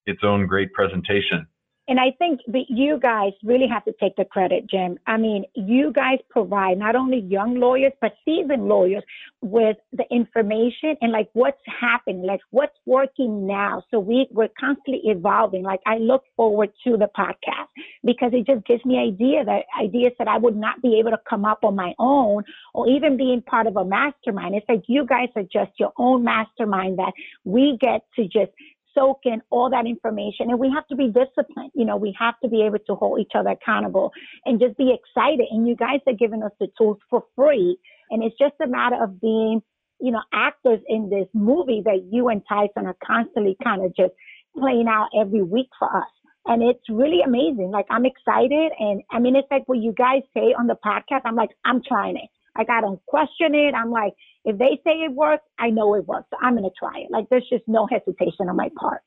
its 0.05 0.19
own 0.23 0.45
great 0.45 0.73
presentation. 0.73 1.47
And 1.87 1.99
I 1.99 2.11
think 2.17 2.39
that 2.47 2.65
you 2.69 2.97
guys 2.97 3.33
really 3.43 3.67
have 3.67 3.83
to 3.85 3.93
take 3.99 4.15
the 4.15 4.23
credit, 4.23 4.69
Jim. 4.69 4.97
I 5.05 5.17
mean, 5.17 5.43
you 5.53 5.91
guys 5.91 6.19
provide 6.29 6.77
not 6.77 6.95
only 6.95 7.19
young 7.19 7.59
lawyers, 7.59 7.91
but 7.99 8.13
seasoned 8.23 8.69
lawyers 8.69 9.03
with 9.41 9.75
the 9.91 10.05
information 10.09 10.95
and 11.01 11.11
like 11.11 11.29
what's 11.33 11.59
happening, 11.67 12.23
like 12.25 12.39
what's 12.51 12.77
working 12.85 13.45
now. 13.45 13.83
So 13.91 13.99
we, 13.99 14.27
we're 14.31 14.47
constantly 14.57 15.01
evolving. 15.03 15.63
Like 15.63 15.81
I 15.85 15.97
look 15.97 16.23
forward 16.37 16.71
to 16.85 16.95
the 16.95 17.09
podcast 17.17 17.67
because 18.05 18.31
it 18.33 18.47
just 18.47 18.65
gives 18.65 18.85
me 18.85 18.97
idea 18.97 19.43
that 19.43 19.65
ideas 19.77 20.13
that 20.19 20.29
I 20.29 20.37
would 20.37 20.55
not 20.55 20.81
be 20.81 20.99
able 20.99 21.11
to 21.11 21.19
come 21.29 21.43
up 21.43 21.65
on 21.65 21.75
my 21.75 21.93
own 21.99 22.43
or 22.73 22.87
even 22.87 23.17
being 23.17 23.41
part 23.41 23.67
of 23.67 23.75
a 23.75 23.83
mastermind. 23.83 24.55
It's 24.55 24.65
like 24.69 24.83
you 24.87 25.05
guys 25.05 25.27
are 25.35 25.43
just 25.43 25.71
your 25.77 25.91
own 25.97 26.23
mastermind 26.23 26.99
that 26.99 27.11
we 27.43 27.77
get 27.81 28.03
to 28.15 28.23
just 28.23 28.51
soak 28.93 29.19
in 29.25 29.41
all 29.49 29.69
that 29.69 29.85
information 29.85 30.49
and 30.49 30.59
we 30.59 30.71
have 30.73 30.87
to 30.87 30.95
be 30.95 31.07
disciplined. 31.07 31.71
You 31.73 31.85
know, 31.85 31.97
we 31.97 32.15
have 32.19 32.35
to 32.43 32.49
be 32.49 32.63
able 32.63 32.79
to 32.87 32.95
hold 32.95 33.19
each 33.19 33.31
other 33.35 33.51
accountable 33.51 34.11
and 34.45 34.59
just 34.59 34.77
be 34.77 34.93
excited. 34.93 35.47
And 35.51 35.67
you 35.67 35.75
guys 35.75 35.99
are 36.07 36.13
giving 36.13 36.43
us 36.43 36.51
the 36.59 36.67
tools 36.77 36.97
for 37.09 37.23
free. 37.35 37.77
And 38.09 38.23
it's 38.23 38.37
just 38.37 38.55
a 38.61 38.67
matter 38.67 39.01
of 39.01 39.19
being, 39.19 39.61
you 39.99 40.11
know, 40.11 40.21
actors 40.33 40.79
in 40.87 41.09
this 41.09 41.27
movie 41.33 41.81
that 41.85 42.07
you 42.11 42.29
and 42.29 42.41
Tyson 42.47 42.85
are 42.85 42.97
constantly 43.05 43.57
kind 43.63 43.83
of 43.83 43.95
just 43.95 44.13
playing 44.57 44.87
out 44.87 45.09
every 45.19 45.41
week 45.41 45.69
for 45.79 45.95
us. 45.95 46.09
And 46.45 46.61
it's 46.61 46.83
really 46.89 47.21
amazing. 47.25 47.71
Like 47.71 47.85
I'm 47.89 48.05
excited. 48.05 48.71
And 48.77 49.01
I 49.11 49.19
mean, 49.19 49.35
it's 49.35 49.47
like 49.49 49.63
what 49.67 49.77
you 49.79 49.93
guys 49.93 50.21
say 50.33 50.53
on 50.57 50.67
the 50.67 50.75
podcast. 50.85 51.21
I'm 51.25 51.35
like, 51.35 51.51
I'm 51.63 51.81
trying 51.87 52.17
it. 52.17 52.29
Like 52.57 52.69
I 52.69 52.81
don't 52.81 53.03
question 53.05 53.55
it. 53.55 53.73
I'm 53.73 53.91
like, 53.91 54.13
if 54.45 54.57
they 54.57 54.79
say 54.83 55.03
it 55.03 55.11
works, 55.11 55.43
I 55.57 55.69
know 55.69 55.95
it 55.95 56.07
works. 56.07 56.27
So 56.31 56.37
I'm 56.41 56.53
going 56.53 56.63
to 56.63 56.75
try 56.77 56.99
it. 56.99 57.11
Like 57.11 57.29
there's 57.29 57.47
just 57.49 57.63
no 57.67 57.87
hesitation 57.87 58.49
on 58.49 58.55
my 58.55 58.69
part. 58.79 59.01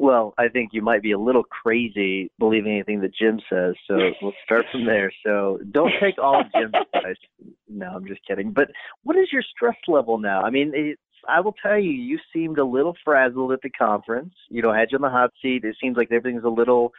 Well, 0.00 0.32
I 0.38 0.48
think 0.48 0.70
you 0.72 0.80
might 0.80 1.02
be 1.02 1.12
a 1.12 1.18
little 1.18 1.42
crazy 1.42 2.30
believing 2.38 2.72
anything 2.72 3.02
that 3.02 3.14
Jim 3.14 3.38
says. 3.50 3.74
So 3.86 3.98
we'll 4.22 4.32
start 4.44 4.64
from 4.72 4.86
there. 4.86 5.12
So 5.24 5.58
don't 5.72 5.92
take 6.00 6.16
all 6.18 6.42
Jim's 6.54 6.72
advice. 6.94 7.16
No, 7.68 7.88
I'm 7.88 8.06
just 8.06 8.26
kidding. 8.26 8.52
But 8.52 8.70
what 9.02 9.16
is 9.16 9.28
your 9.30 9.42
stress 9.42 9.76
level 9.88 10.18
now? 10.18 10.40
I 10.40 10.48
mean, 10.48 10.72
it, 10.74 10.98
I 11.28 11.40
will 11.40 11.54
tell 11.62 11.78
you, 11.78 11.90
you 11.90 12.18
seemed 12.32 12.58
a 12.58 12.64
little 12.64 12.96
frazzled 13.04 13.52
at 13.52 13.60
the 13.62 13.68
conference. 13.68 14.32
You 14.48 14.62
know, 14.62 14.72
had 14.72 14.88
you 14.90 14.96
on 14.96 15.02
the 15.02 15.10
hot 15.10 15.32
seat. 15.42 15.64
It 15.64 15.76
seems 15.78 15.98
like 15.98 16.10
everything's 16.10 16.44
a 16.44 16.48
little 16.48 16.92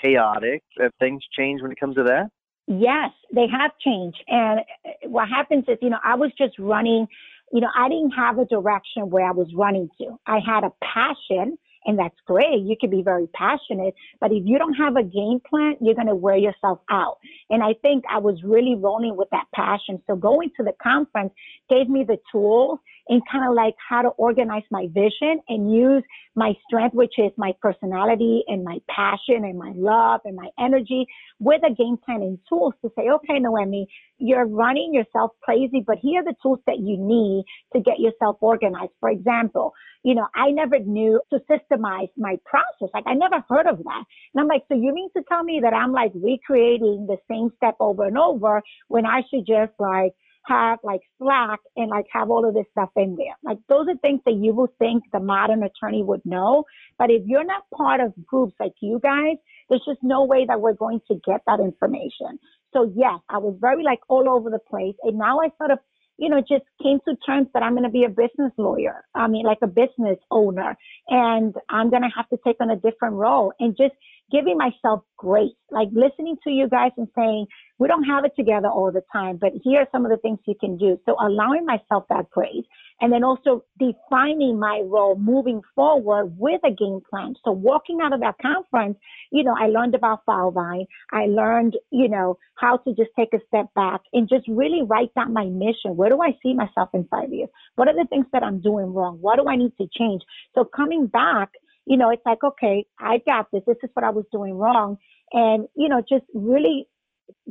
chaotic. 0.00 0.62
Have 0.80 0.92
things 0.98 1.22
changed 1.36 1.62
when 1.62 1.72
it 1.72 1.80
comes 1.80 1.96
to 1.96 2.04
that? 2.04 2.30
Yes, 2.66 3.10
they 3.32 3.46
have 3.46 3.72
changed. 3.78 4.22
And 4.28 4.60
uh, 4.60 5.08
what 5.08 5.28
happens 5.28 5.64
is, 5.68 5.78
you 5.80 5.90
know, 5.90 6.00
I 6.04 6.16
was 6.16 6.32
just 6.36 6.58
running, 6.58 7.06
you 7.52 7.60
know, 7.60 7.70
I 7.76 7.88
didn't 7.88 8.10
have 8.12 8.38
a 8.38 8.44
direction 8.44 9.10
where 9.10 9.26
I 9.26 9.32
was 9.32 9.48
running 9.54 9.88
to. 9.98 10.18
I 10.26 10.40
had 10.44 10.64
a 10.64 10.72
passion 10.82 11.58
and 11.86 11.98
that's 11.98 12.16
great. 12.26 12.62
You 12.62 12.76
can 12.78 12.90
be 12.90 13.02
very 13.02 13.28
passionate, 13.28 13.94
but 14.20 14.32
if 14.32 14.42
you 14.44 14.58
don't 14.58 14.74
have 14.74 14.96
a 14.96 15.04
game 15.04 15.40
plan, 15.48 15.76
you're 15.80 15.94
going 15.94 16.08
to 16.08 16.16
wear 16.16 16.36
yourself 16.36 16.80
out. 16.90 17.18
And 17.48 17.62
I 17.62 17.74
think 17.80 18.04
I 18.10 18.18
was 18.18 18.42
really 18.42 18.74
rolling 18.74 19.16
with 19.16 19.30
that 19.30 19.46
passion. 19.54 20.02
So 20.06 20.16
going 20.16 20.50
to 20.56 20.64
the 20.64 20.74
conference 20.82 21.32
gave 21.70 21.88
me 21.88 22.04
the 22.04 22.18
tools 22.32 22.80
and 23.08 23.22
kind 23.30 23.48
of 23.48 23.54
like 23.54 23.74
how 23.88 24.02
to 24.02 24.08
organize 24.08 24.64
my 24.70 24.86
vision 24.92 25.40
and 25.48 25.72
use 25.72 26.02
my 26.34 26.52
strength, 26.66 26.94
which 26.94 27.14
is 27.18 27.30
my 27.36 27.52
personality 27.60 28.42
and 28.48 28.64
my 28.64 28.78
passion 28.88 29.44
and 29.44 29.58
my 29.58 29.72
love 29.76 30.20
and 30.24 30.36
my 30.36 30.48
energy 30.58 31.06
with 31.38 31.62
a 31.64 31.72
game 31.72 31.96
plan 32.04 32.22
and 32.22 32.38
tools 32.48 32.74
to 32.82 32.90
say, 32.96 33.08
okay, 33.08 33.38
Noemi, 33.38 33.86
you're 34.18 34.46
running 34.46 34.92
yourself 34.92 35.32
crazy, 35.42 35.84
but 35.86 35.98
here 36.02 36.20
are 36.20 36.24
the 36.24 36.34
tools 36.42 36.58
that 36.66 36.78
you 36.78 36.96
need 36.98 37.44
to 37.72 37.80
get 37.80 37.98
yourself 37.98 38.36
organized. 38.40 38.92
For 39.00 39.10
example, 39.10 39.72
you 40.02 40.14
know, 40.14 40.26
I 40.34 40.50
never 40.50 40.78
knew 40.78 41.20
to 41.30 41.40
systemize 41.50 42.10
my 42.16 42.38
process. 42.44 42.90
Like 42.94 43.04
I 43.06 43.14
never 43.14 43.44
heard 43.48 43.66
of 43.66 43.78
that. 43.78 44.04
And 44.34 44.40
I'm 44.40 44.46
like, 44.46 44.62
so 44.68 44.74
you 44.74 44.94
mean 44.94 45.10
to 45.16 45.22
tell 45.28 45.42
me 45.42 45.60
that 45.62 45.74
I'm 45.74 45.92
like 45.92 46.12
recreating 46.14 47.06
the 47.08 47.16
same 47.30 47.50
step 47.56 47.76
over 47.80 48.04
and 48.04 48.18
over 48.18 48.62
when 48.88 49.04
I 49.06 49.22
should 49.30 49.46
just 49.46 49.72
like 49.78 50.12
have 50.46 50.78
like 50.82 51.00
Slack 51.18 51.60
and 51.76 51.90
like 51.90 52.06
have 52.12 52.30
all 52.30 52.46
of 52.46 52.54
this 52.54 52.66
stuff 52.72 52.90
in 52.96 53.16
there. 53.16 53.36
Like 53.42 53.58
those 53.68 53.86
are 53.88 53.96
things 53.98 54.20
that 54.26 54.34
you 54.34 54.54
would 54.54 54.76
think 54.78 55.04
the 55.12 55.20
modern 55.20 55.62
attorney 55.62 56.02
would 56.02 56.22
know. 56.24 56.64
But 56.98 57.10
if 57.10 57.22
you're 57.26 57.44
not 57.44 57.64
part 57.74 58.00
of 58.00 58.12
groups 58.24 58.54
like 58.60 58.72
you 58.80 59.00
guys, 59.02 59.36
there's 59.68 59.84
just 59.86 60.02
no 60.02 60.24
way 60.24 60.46
that 60.46 60.60
we're 60.60 60.74
going 60.74 61.00
to 61.08 61.14
get 61.26 61.40
that 61.46 61.60
information. 61.60 62.38
So 62.72 62.92
yes, 62.94 63.20
I 63.28 63.38
was 63.38 63.56
very 63.60 63.82
like 63.82 64.00
all 64.08 64.28
over 64.28 64.50
the 64.50 64.58
place. 64.58 64.94
And 65.02 65.18
now 65.18 65.40
I 65.40 65.48
sort 65.58 65.70
of, 65.70 65.78
you 66.18 66.28
know, 66.28 66.40
just 66.40 66.64
came 66.82 66.98
to 67.06 67.16
terms 67.26 67.48
that 67.52 67.62
I'm 67.62 67.72
going 67.72 67.84
to 67.84 67.90
be 67.90 68.04
a 68.04 68.08
business 68.08 68.52
lawyer. 68.56 69.04
I 69.14 69.28
mean, 69.28 69.44
like 69.44 69.58
a 69.62 69.66
business 69.66 70.18
owner 70.30 70.76
and 71.08 71.54
I'm 71.68 71.90
going 71.90 72.02
to 72.02 72.10
have 72.16 72.28
to 72.30 72.38
take 72.44 72.56
on 72.60 72.70
a 72.70 72.76
different 72.76 73.14
role 73.14 73.52
and 73.60 73.76
just 73.76 73.94
giving 74.30 74.56
myself 74.58 75.02
grace, 75.16 75.52
like 75.70 75.88
listening 75.92 76.36
to 76.44 76.50
you 76.50 76.68
guys 76.68 76.90
and 76.96 77.08
saying, 77.16 77.46
we 77.78 77.88
don't 77.88 78.04
have 78.04 78.24
it 78.24 78.32
together 78.36 78.68
all 78.68 78.90
the 78.90 79.02
time, 79.12 79.36
but 79.36 79.52
here 79.62 79.80
are 79.80 79.88
some 79.92 80.04
of 80.04 80.10
the 80.10 80.16
things 80.16 80.38
you 80.46 80.54
can 80.58 80.76
do. 80.78 80.98
So 81.04 81.14
allowing 81.20 81.66
myself 81.66 82.04
that 82.08 82.30
grace 82.30 82.64
and 83.00 83.12
then 83.12 83.22
also 83.22 83.64
defining 83.78 84.58
my 84.58 84.82
role 84.84 85.16
moving 85.16 85.60
forward 85.74 86.32
with 86.38 86.60
a 86.64 86.70
game 86.70 87.00
plan. 87.08 87.34
So 87.44 87.52
walking 87.52 87.98
out 88.02 88.14
of 88.14 88.20
that 88.20 88.36
conference, 88.40 88.96
you 89.30 89.44
know, 89.44 89.54
I 89.58 89.66
learned 89.66 89.94
about 89.94 90.24
Filevine. 90.26 90.86
I 91.12 91.26
learned, 91.26 91.76
you 91.90 92.08
know, 92.08 92.38
how 92.54 92.78
to 92.78 92.94
just 92.94 93.10
take 93.14 93.34
a 93.34 93.40
step 93.48 93.66
back 93.74 94.00
and 94.14 94.28
just 94.28 94.48
really 94.48 94.82
write 94.82 95.14
down 95.14 95.34
my 95.34 95.44
mission. 95.44 95.96
Where 95.96 96.08
do 96.08 96.22
I 96.22 96.36
see 96.42 96.54
myself 96.54 96.88
in 96.94 97.06
five 97.10 97.30
years? 97.30 97.50
What 97.74 97.88
are 97.88 97.94
the 97.94 98.06
things 98.08 98.26
that 98.32 98.42
I'm 98.42 98.60
doing 98.60 98.94
wrong? 98.94 99.18
What 99.20 99.36
do 99.36 99.46
I 99.48 99.56
need 99.56 99.72
to 99.78 99.86
change? 99.98 100.22
So 100.54 100.64
coming 100.64 101.06
back 101.06 101.50
you 101.86 101.96
know, 101.96 102.10
it's 102.10 102.22
like, 102.26 102.42
okay, 102.42 102.84
I 102.98 103.18
got 103.26 103.50
this. 103.52 103.62
This 103.66 103.76
is 103.82 103.90
what 103.94 104.04
I 104.04 104.10
was 104.10 104.24
doing 104.32 104.54
wrong. 104.54 104.98
And, 105.32 105.66
you 105.76 105.88
know, 105.88 106.02
just 106.06 106.24
really 106.34 106.86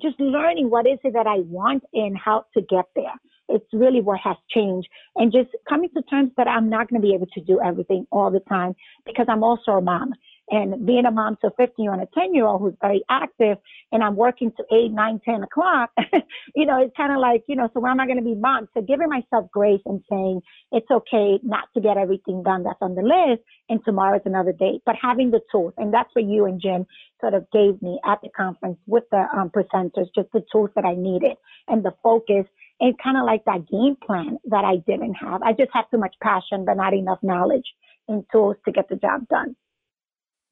just 0.01 0.19
learning 0.19 0.69
what 0.69 0.87
is 0.87 0.99
it 1.03 1.13
that 1.13 1.27
I 1.27 1.39
want 1.39 1.83
and 1.93 2.17
how 2.17 2.45
to 2.53 2.61
get 2.61 2.85
there. 2.95 3.13
It's 3.47 3.65
really 3.73 4.01
what 4.01 4.19
has 4.21 4.37
changed 4.49 4.87
and 5.15 5.31
just 5.31 5.49
coming 5.69 5.89
to 5.95 6.01
terms 6.03 6.31
that 6.37 6.47
I'm 6.47 6.69
not 6.69 6.89
going 6.89 7.01
to 7.01 7.07
be 7.07 7.13
able 7.13 7.27
to 7.27 7.41
do 7.41 7.59
everything 7.63 8.07
all 8.11 8.31
the 8.31 8.39
time 8.39 8.73
because 9.05 9.27
I'm 9.29 9.43
also 9.43 9.73
a 9.73 9.81
mom 9.81 10.13
and 10.49 10.85
being 10.85 11.05
a 11.05 11.11
mom 11.11 11.37
to 11.41 11.47
a 11.47 11.51
15 11.57 11.83
year 11.83 11.91
old 11.91 11.99
and 11.99 12.07
a 12.07 12.19
10 12.19 12.33
year 12.33 12.45
old 12.45 12.61
who's 12.61 12.75
very 12.81 13.03
active 13.09 13.57
and 13.91 14.03
I'm 14.03 14.15
working 14.15 14.51
to 14.57 14.63
8, 14.75 14.91
9, 14.91 15.21
10 15.25 15.43
o'clock, 15.43 15.91
you 16.55 16.65
know, 16.65 16.81
it's 16.81 16.95
kind 16.95 17.11
of 17.11 17.19
like, 17.19 17.43
you 17.47 17.55
know, 17.55 17.69
so 17.73 17.79
when 17.79 17.91
am 17.91 17.99
I 17.99 18.05
going 18.05 18.17
to 18.17 18.23
be 18.23 18.35
mom? 18.35 18.67
So 18.73 18.81
giving 18.81 19.09
myself 19.09 19.49
grace 19.51 19.81
and 19.85 20.01
saying 20.09 20.41
it's 20.71 20.89
okay 20.91 21.39
not 21.43 21.69
to 21.73 21.81
get 21.81 21.97
everything 21.97 22.43
done 22.43 22.63
that's 22.63 22.77
on 22.81 22.95
the 22.95 23.01
list 23.01 23.43
and 23.69 23.79
tomorrow's 23.83 24.21
another 24.25 24.53
day, 24.53 24.79
but 24.85 24.95
having 25.01 25.31
the 25.31 25.41
tools. 25.51 25.73
And 25.77 25.93
that's 25.93 26.09
what 26.13 26.25
you 26.25 26.45
and 26.45 26.61
Jim 26.61 26.85
sort 27.21 27.33
of 27.33 27.49
gave 27.51 27.81
me 27.81 27.99
at 28.05 28.19
the 28.21 28.29
conference 28.29 28.77
with 28.85 29.05
the 29.11 29.25
um, 29.35 29.49
presenters, 29.49 30.07
just 30.15 30.31
the 30.33 30.43
tools 30.51 30.69
that 30.75 30.85
I 30.85 30.93
needed 30.93 31.37
and 31.67 31.83
the 31.83 31.93
focus 32.03 32.45
and 32.79 32.95
kind 33.01 33.17
of 33.17 33.25
like 33.25 33.45
that 33.45 33.67
game 33.69 33.95
plan 34.05 34.37
that 34.45 34.65
I 34.65 34.77
didn't 34.77 35.15
have. 35.15 35.41
I 35.41 35.53
just 35.53 35.71
had 35.73 35.85
too 35.91 35.97
much 35.97 36.15
passion, 36.21 36.65
but 36.65 36.75
not 36.75 36.93
enough 36.93 37.19
knowledge 37.23 37.65
and 38.07 38.23
tools 38.31 38.57
to 38.65 38.71
get 38.71 38.89
the 38.89 38.95
job 38.95 39.27
done. 39.29 39.55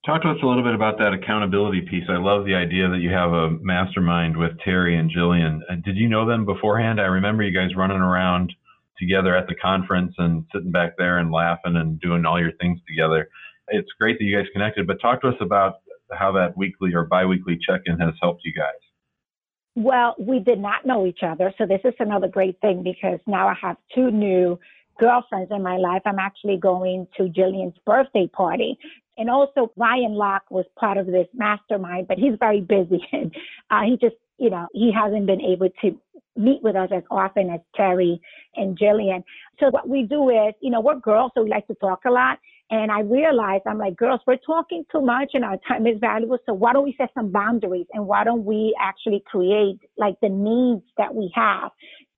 Talk 0.06 0.22
to 0.24 0.32
us 0.32 0.38
a 0.44 0.46
little 0.46 0.64
bit 0.64 0.76
about 0.76 0.98
that 0.98 1.14
accountability 1.14 1.80
piece. 1.82 2.04
I 2.10 2.18
love 2.18 2.44
the 2.44 2.56
idea 2.56 2.90
that 2.90 2.98
you 2.98 3.10
have 3.12 3.32
a 3.32 3.52
mastermind 3.62 4.36
with 4.36 4.52
Terry 4.60 4.98
and 4.98 5.10
Jillian. 5.10 5.60
Uh, 5.70 5.76
did 5.76 5.96
you 5.96 6.10
know 6.10 6.28
them 6.28 6.46
beforehand? 6.46 7.00
I 7.00 7.06
remember 7.06 7.42
you 7.42 7.58
guys 7.58 7.74
running 7.74 8.02
around 8.02 8.52
together 9.00 9.34
at 9.34 9.48
the 9.48 9.56
conference 9.56 10.14
and 10.18 10.44
sitting 10.54 10.72
back 10.72 10.96
there 10.98 11.20
and 11.20 11.32
laughing 11.32 11.78
and 11.78 12.02
doing 12.02 12.26
all 12.26 12.38
your 12.38 12.52
things 12.60 12.82
together. 12.86 13.30
It's 13.70 13.88
great 13.98 14.20
that 14.20 14.26
you 14.26 14.36
guys 14.36 14.46
connected, 14.52 14.88
but 14.88 15.00
talk 15.00 15.22
to 15.22 15.30
us 15.30 15.38
about 15.40 15.76
how 16.12 16.34
that 16.34 16.58
weekly 16.58 16.94
or 16.94 17.06
biweekly 17.06 17.58
check-in 17.66 17.98
has 18.00 18.14
helped 18.22 18.42
you 18.44 18.52
guys. 18.54 18.74
Well, 19.76 20.16
we 20.20 20.40
did 20.40 20.60
not 20.60 20.86
know 20.86 21.06
each 21.06 21.24
other, 21.24 21.54
so 21.58 21.66
this 21.66 21.80
is 21.86 21.94
another 22.00 22.28
great 22.28 22.60
thing 22.60 22.84
because 22.84 23.20
now 23.26 23.48
I 23.48 23.56
have 23.62 23.78
two 23.96 24.12
new 24.12 24.60
girlfriends 25.00 25.50
in 25.52 25.64
my 25.64 25.78
life. 25.78 26.02
I'm 26.06 26.20
actually 26.20 26.58
going 26.58 27.08
to 27.18 27.24
Jillian's 27.24 27.78
birthday 27.86 28.28
party. 28.28 28.78
And 29.18 29.30
also 29.30 29.72
Ryan 29.76 30.14
Locke 30.14 30.50
was 30.50 30.66
part 30.78 30.98
of 30.98 31.06
this 31.06 31.28
mastermind, 31.34 32.08
but 32.08 32.18
he's 32.18 32.34
very 32.40 32.62
busy 32.62 33.06
and 33.12 33.34
uh, 33.70 33.82
he 33.84 33.98
just, 34.02 34.16
you 34.38 34.50
know, 34.50 34.68
he 34.74 34.92
hasn't 34.92 35.26
been 35.26 35.42
able 35.42 35.70
to 35.82 36.00
meet 36.36 36.64
with 36.64 36.76
us 36.76 36.90
as 36.96 37.04
often 37.12 37.50
as 37.50 37.60
Terry 37.76 38.20
and 38.56 38.78
Jillian. 38.78 39.24
So 39.60 39.70
what 39.70 39.88
we 39.88 40.04
do 40.04 40.30
is, 40.30 40.54
you 40.62 40.72
know, 40.72 40.82
we're 40.82 41.00
girls, 41.00 41.32
so 41.36 41.44
we 41.44 41.50
like 41.50 41.68
to 41.68 41.76
talk 41.76 42.02
a 42.06 42.12
lot. 42.12 42.40
And 42.72 42.92
I 42.92 43.02
realized, 43.02 43.64
I'm 43.68 43.78
like, 43.78 43.96
girls, 43.96 44.22
we're 44.26 44.38
talking 44.38 44.84
too 44.92 45.02
much 45.02 45.32
and 45.34 45.46
our 45.46 45.58
time 45.68 45.86
is 45.86 45.98
valuable. 46.00 46.40
So 46.46 46.54
why 46.54 46.74
don't 46.74 46.86
we 46.86 46.96
set 46.98 47.10
some 47.14 47.32
boundaries 47.32 47.86
and 47.94 48.08
why 48.08 48.24
don't 48.24 48.46
we 48.46 48.76
actually 48.82 49.22
create 49.28 49.80
like 49.96 50.16
the 50.22 50.30
needs 50.30 50.82
that 50.98 51.14
we 51.14 51.32
have 51.36 51.70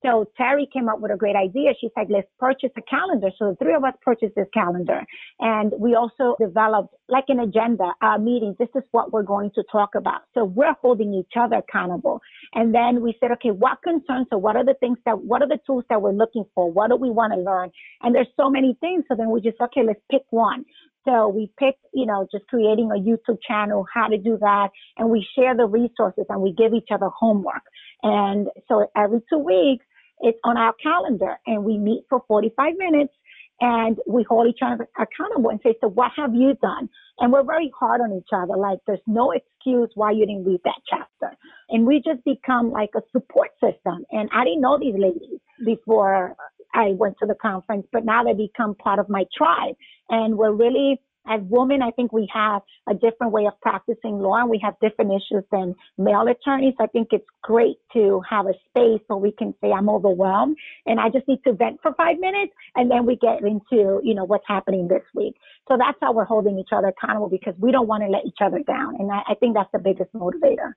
So 0.04 0.26
Terry 0.36 0.68
came 0.72 0.88
up 0.88 1.00
with 1.00 1.10
a 1.10 1.16
great 1.16 1.36
idea. 1.36 1.72
She 1.80 1.88
said, 1.94 2.08
let's 2.10 2.28
purchase 2.38 2.70
a 2.76 2.82
calendar. 2.82 3.30
So 3.38 3.50
the 3.50 3.56
three 3.56 3.74
of 3.74 3.82
us 3.84 3.94
purchased 4.02 4.34
this 4.36 4.46
calendar. 4.52 5.00
And 5.40 5.72
we 5.78 5.94
also 5.94 6.36
developed 6.38 6.94
like 7.08 7.24
an 7.28 7.40
agenda, 7.40 7.84
uh, 7.84 8.06
our 8.06 8.18
meetings. 8.18 8.56
This 8.58 8.68
is 8.74 8.82
what 8.92 9.12
we're 9.12 9.22
going 9.22 9.50
to 9.54 9.64
talk 9.72 9.94
about. 9.94 10.22
So 10.34 10.44
we're 10.44 10.74
holding 10.82 11.14
each 11.14 11.32
other 11.38 11.56
accountable. 11.56 12.20
And 12.54 12.74
then 12.74 13.00
we 13.00 13.16
said, 13.20 13.30
okay, 13.32 13.50
what 13.50 13.82
concerns? 13.82 14.26
So 14.30 14.38
what 14.38 14.56
are 14.56 14.64
the 14.64 14.74
things 14.80 14.98
that, 15.06 15.22
what 15.22 15.42
are 15.42 15.48
the 15.48 15.58
tools 15.66 15.84
that 15.88 16.00
we're 16.02 16.12
looking 16.12 16.44
for? 16.54 16.70
What 16.70 16.90
do 16.90 16.96
we 16.96 17.10
want 17.10 17.32
to 17.32 17.40
learn? 17.40 17.70
And 18.02 18.14
there's 18.14 18.28
so 18.36 18.50
many 18.50 18.76
things. 18.80 19.04
So 19.08 19.16
then 19.16 19.30
we 19.30 19.40
just, 19.40 19.60
okay, 19.60 19.82
let's 19.82 20.00
pick 20.10 20.22
one. 20.30 20.64
So 21.06 21.28
we 21.28 21.50
picked, 21.58 21.84
you 21.94 22.04
know, 22.04 22.26
just 22.30 22.46
creating 22.48 22.90
a 22.90 23.00
YouTube 23.00 23.38
channel, 23.46 23.86
how 23.92 24.08
to 24.08 24.18
do 24.18 24.36
that. 24.40 24.70
And 24.98 25.08
we 25.08 25.26
share 25.36 25.56
the 25.56 25.66
resources 25.66 26.26
and 26.28 26.42
we 26.42 26.52
give 26.52 26.74
each 26.74 26.88
other 26.92 27.08
homework. 27.08 27.62
And 28.02 28.48
so 28.68 28.90
every 28.96 29.20
two 29.30 29.38
weeks, 29.38 29.85
it's 30.20 30.38
on 30.44 30.56
our 30.56 30.72
calendar 30.82 31.38
and 31.46 31.64
we 31.64 31.78
meet 31.78 32.04
for 32.08 32.22
45 32.28 32.74
minutes 32.76 33.12
and 33.60 33.98
we 34.06 34.24
hold 34.28 34.48
each 34.48 34.58
other 34.62 34.88
accountable 34.98 35.50
and 35.50 35.60
say, 35.62 35.74
so 35.80 35.88
what 35.88 36.12
have 36.16 36.34
you 36.34 36.54
done? 36.60 36.88
And 37.18 37.32
we're 37.32 37.44
very 37.44 37.72
hard 37.78 38.00
on 38.02 38.12
each 38.12 38.28
other. 38.32 38.56
Like 38.56 38.78
there's 38.86 39.00
no 39.06 39.32
excuse 39.32 39.90
why 39.94 40.10
you 40.10 40.26
didn't 40.26 40.44
read 40.44 40.60
that 40.64 40.80
chapter. 40.88 41.36
And 41.70 41.86
we 41.86 42.02
just 42.04 42.22
become 42.24 42.70
like 42.70 42.90
a 42.94 43.00
support 43.12 43.50
system. 43.62 44.04
And 44.10 44.28
I 44.34 44.44
didn't 44.44 44.60
know 44.60 44.78
these 44.78 44.94
ladies 44.98 45.40
before 45.64 46.36
I 46.74 46.90
went 46.90 47.16
to 47.20 47.26
the 47.26 47.34
conference, 47.34 47.86
but 47.92 48.04
now 48.04 48.22
they 48.22 48.34
become 48.34 48.74
part 48.74 48.98
of 48.98 49.08
my 49.08 49.24
tribe. 49.36 49.76
And 50.10 50.36
we're 50.36 50.52
really 50.52 51.00
as 51.28 51.40
women, 51.48 51.82
I 51.82 51.90
think 51.90 52.12
we 52.12 52.28
have 52.32 52.62
a 52.88 52.94
different 52.94 53.32
way 53.32 53.46
of 53.46 53.60
practicing 53.60 54.18
law 54.18 54.36
and 54.36 54.50
we 54.50 54.60
have 54.62 54.74
different 54.80 55.12
issues 55.12 55.44
than 55.50 55.74
male 55.98 56.26
attorneys. 56.28 56.74
I 56.80 56.86
think 56.86 57.08
it's 57.12 57.26
great 57.42 57.76
to 57.94 58.22
have 58.28 58.46
a 58.46 58.54
space 58.68 59.02
where 59.06 59.18
we 59.18 59.32
can 59.32 59.54
say, 59.60 59.70
I'm 59.72 59.88
overwhelmed 59.88 60.56
and 60.86 61.00
I 61.00 61.08
just 61.08 61.26
need 61.28 61.42
to 61.44 61.52
vent 61.52 61.80
for 61.82 61.94
five 61.94 62.18
minutes 62.18 62.52
and 62.74 62.90
then 62.90 63.06
we 63.06 63.16
get 63.16 63.40
into, 63.40 64.00
you 64.02 64.14
know, 64.14 64.24
what's 64.24 64.46
happening 64.46 64.88
this 64.88 65.02
week. 65.14 65.34
So 65.68 65.76
that's 65.78 65.98
how 66.00 66.12
we're 66.12 66.24
holding 66.24 66.58
each 66.58 66.70
other 66.72 66.88
accountable 66.88 67.28
because 67.28 67.54
we 67.58 67.72
don't 67.72 67.88
want 67.88 68.02
to 68.02 68.08
let 68.08 68.24
each 68.26 68.38
other 68.40 68.60
down. 68.66 68.96
And 68.98 69.10
I, 69.10 69.22
I 69.28 69.34
think 69.34 69.54
that's 69.54 69.70
the 69.72 69.78
biggest 69.78 70.12
motivator. 70.12 70.72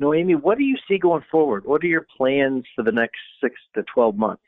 Noemi, 0.00 0.34
what 0.34 0.56
do 0.56 0.64
you 0.64 0.78
see 0.88 0.96
going 0.96 1.24
forward? 1.30 1.66
What 1.66 1.84
are 1.84 1.86
your 1.86 2.06
plans 2.16 2.64
for 2.74 2.82
the 2.82 2.92
next 2.92 3.18
six 3.42 3.54
to 3.74 3.82
12 3.94 4.16
months? 4.16 4.42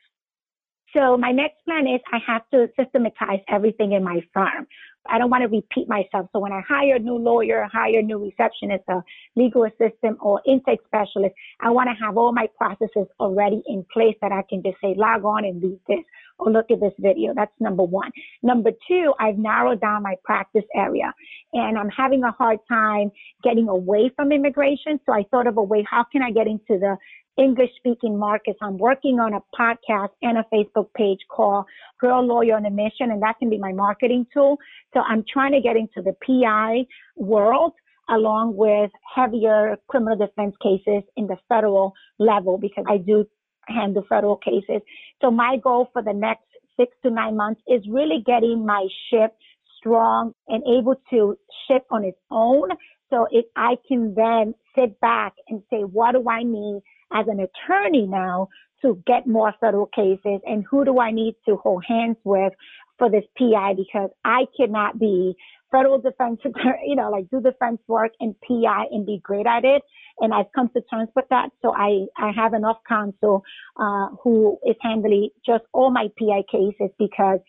So 0.95 1.17
my 1.17 1.31
next 1.31 1.63
plan 1.65 1.87
is 1.87 2.01
I 2.11 2.19
have 2.27 2.43
to 2.51 2.67
systematize 2.79 3.41
everything 3.47 3.93
in 3.93 4.03
my 4.03 4.21
firm. 4.33 4.67
I 5.09 5.17
don't 5.17 5.29
want 5.29 5.41
to 5.41 5.49
repeat 5.49 5.89
myself. 5.89 6.29
So 6.31 6.39
when 6.39 6.53
I 6.53 6.61
hire 6.67 6.95
a 6.95 6.99
new 6.99 7.17
lawyer, 7.17 7.67
hire 7.71 7.99
a 7.99 8.01
new 8.01 8.23
receptionist, 8.23 8.83
a 8.87 9.01
legal 9.35 9.65
assistant, 9.65 10.17
or 10.21 10.41
intake 10.47 10.79
specialist, 10.85 11.35
I 11.59 11.71
want 11.71 11.89
to 11.89 12.05
have 12.05 12.15
all 12.15 12.31
my 12.31 12.47
processes 12.57 13.07
already 13.19 13.61
in 13.67 13.85
place 13.91 14.15
that 14.21 14.31
I 14.31 14.43
can 14.49 14.63
just 14.63 14.77
say, 14.81 14.93
log 14.95 15.25
on 15.25 15.43
and 15.43 15.61
read 15.61 15.79
this 15.87 16.05
or 16.39 16.51
look 16.51 16.71
at 16.71 16.79
this 16.79 16.93
video. 16.99 17.33
That's 17.35 17.51
number 17.59 17.83
one. 17.83 18.11
Number 18.43 18.71
two, 18.87 19.13
I've 19.19 19.37
narrowed 19.37 19.81
down 19.81 20.03
my 20.03 20.15
practice 20.23 20.65
area 20.73 21.13
and 21.51 21.77
I'm 21.77 21.89
having 21.89 22.23
a 22.23 22.31
hard 22.31 22.59
time 22.69 23.11
getting 23.43 23.67
away 23.67 24.09
from 24.15 24.31
immigration. 24.31 25.01
So 25.05 25.13
I 25.13 25.23
thought 25.31 25.47
of 25.47 25.57
a 25.57 25.63
way, 25.63 25.85
how 25.89 26.05
can 26.11 26.21
I 26.21 26.31
get 26.31 26.47
into 26.47 26.79
the 26.79 26.97
English 27.37 27.69
speaking 27.77 28.17
markets. 28.17 28.59
I'm 28.61 28.77
working 28.77 29.19
on 29.19 29.33
a 29.33 29.41
podcast 29.59 30.09
and 30.21 30.37
a 30.37 30.45
Facebook 30.53 30.87
page 30.95 31.19
called 31.29 31.65
Girl 31.99 32.25
Lawyer 32.25 32.55
on 32.55 32.65
a 32.65 32.69
Mission, 32.69 33.11
and 33.11 33.21
that 33.23 33.39
can 33.39 33.49
be 33.49 33.57
my 33.57 33.71
marketing 33.71 34.27
tool. 34.33 34.57
So 34.93 35.01
I'm 35.01 35.23
trying 35.31 35.53
to 35.53 35.61
get 35.61 35.75
into 35.75 36.01
the 36.01 36.15
PI 36.25 36.85
world 37.15 37.73
along 38.09 38.55
with 38.55 38.91
heavier 39.15 39.77
criminal 39.87 40.17
defense 40.17 40.55
cases 40.61 41.03
in 41.15 41.27
the 41.27 41.37
federal 41.47 41.93
level 42.19 42.57
because 42.57 42.85
I 42.87 42.97
do 42.97 43.25
handle 43.67 44.03
federal 44.07 44.37
cases. 44.37 44.81
So 45.21 45.31
my 45.31 45.57
goal 45.63 45.89
for 45.93 46.01
the 46.01 46.13
next 46.13 46.43
six 46.77 46.95
to 47.03 47.09
nine 47.09 47.37
months 47.37 47.61
is 47.67 47.81
really 47.89 48.21
getting 48.25 48.65
my 48.65 48.87
ship 49.09 49.35
strong 49.77 50.33
and 50.47 50.63
able 50.67 50.95
to 51.09 51.37
ship 51.67 51.85
on 51.89 52.03
its 52.03 52.17
own. 52.29 52.69
So 53.09 53.27
if 53.31 53.45
I 53.55 53.75
can 53.87 54.15
then 54.15 54.53
sit 54.75 54.99
back 54.99 55.33
and 55.47 55.61
say, 55.69 55.81
what 55.81 56.13
do 56.13 56.27
I 56.29 56.43
need 56.43 56.81
as 57.13 57.27
an 57.27 57.39
attorney 57.39 58.05
now 58.07 58.49
to 58.81 59.01
get 59.07 59.25
more 59.25 59.53
federal 59.59 59.87
cases 59.87 60.41
and 60.45 60.65
who 60.69 60.83
do 60.85 60.99
I 60.99 61.11
need 61.11 61.35
to 61.47 61.55
hold 61.55 61.83
hands 61.87 62.17
with 62.23 62.53
for 62.97 63.09
this 63.09 63.23
PI 63.37 63.73
because 63.75 64.09
I 64.23 64.45
cannot 64.57 64.99
be 64.99 65.35
federal 65.71 65.99
defense, 65.99 66.39
you 66.85 66.95
know, 66.95 67.09
like 67.09 67.29
do 67.29 67.41
defense 67.41 67.79
work 67.87 68.11
and 68.19 68.35
PI 68.47 68.85
and 68.91 69.05
be 69.05 69.19
great 69.23 69.47
at 69.47 69.65
it. 69.65 69.81
And 70.19 70.33
I've 70.33 70.51
come 70.55 70.69
to 70.69 70.81
terms 70.81 71.09
with 71.15 71.25
that. 71.29 71.49
So 71.61 71.73
I, 71.75 72.05
I 72.17 72.31
have 72.35 72.53
enough 72.53 72.77
counsel, 72.87 73.43
uh, 73.77 74.09
who 74.23 74.59
is 74.65 74.75
handling 74.81 75.29
just 75.45 75.63
all 75.73 75.89
my 75.89 76.07
PI 76.19 76.43
cases 76.51 76.93
because 76.99 77.39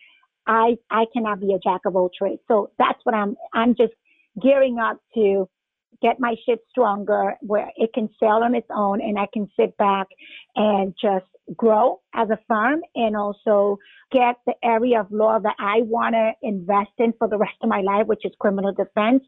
I, 0.47 0.77
I 0.89 1.05
cannot 1.13 1.39
be 1.39 1.53
a 1.53 1.59
jack 1.59 1.81
of 1.85 1.95
all 1.95 2.09
trades. 2.17 2.41
So 2.47 2.71
that's 2.79 2.99
what 3.03 3.13
I'm, 3.13 3.35
I'm 3.53 3.75
just 3.75 3.93
gearing 4.41 4.79
up 4.79 4.99
to 5.15 5.47
get 6.01 6.19
my 6.19 6.35
ship 6.45 6.59
stronger 6.69 7.35
where 7.41 7.69
it 7.75 7.91
can 7.93 8.09
sail 8.19 8.41
on 8.43 8.55
its 8.55 8.67
own 8.75 9.01
and 9.01 9.17
I 9.17 9.27
can 9.31 9.49
sit 9.59 9.77
back 9.77 10.07
and 10.55 10.93
just 11.01 11.25
grow 11.55 12.01
as 12.13 12.29
a 12.29 12.39
firm 12.47 12.81
and 12.95 13.15
also 13.15 13.77
get 14.11 14.35
the 14.45 14.53
area 14.63 14.99
of 14.99 15.11
law 15.11 15.39
that 15.39 15.55
I 15.59 15.81
want 15.81 16.15
to 16.15 16.31
invest 16.41 16.91
in 16.97 17.13
for 17.17 17.27
the 17.27 17.37
rest 17.37 17.55
of 17.61 17.69
my 17.69 17.81
life, 17.81 18.07
which 18.07 18.25
is 18.25 18.31
criminal 18.39 18.73
defense 18.73 19.23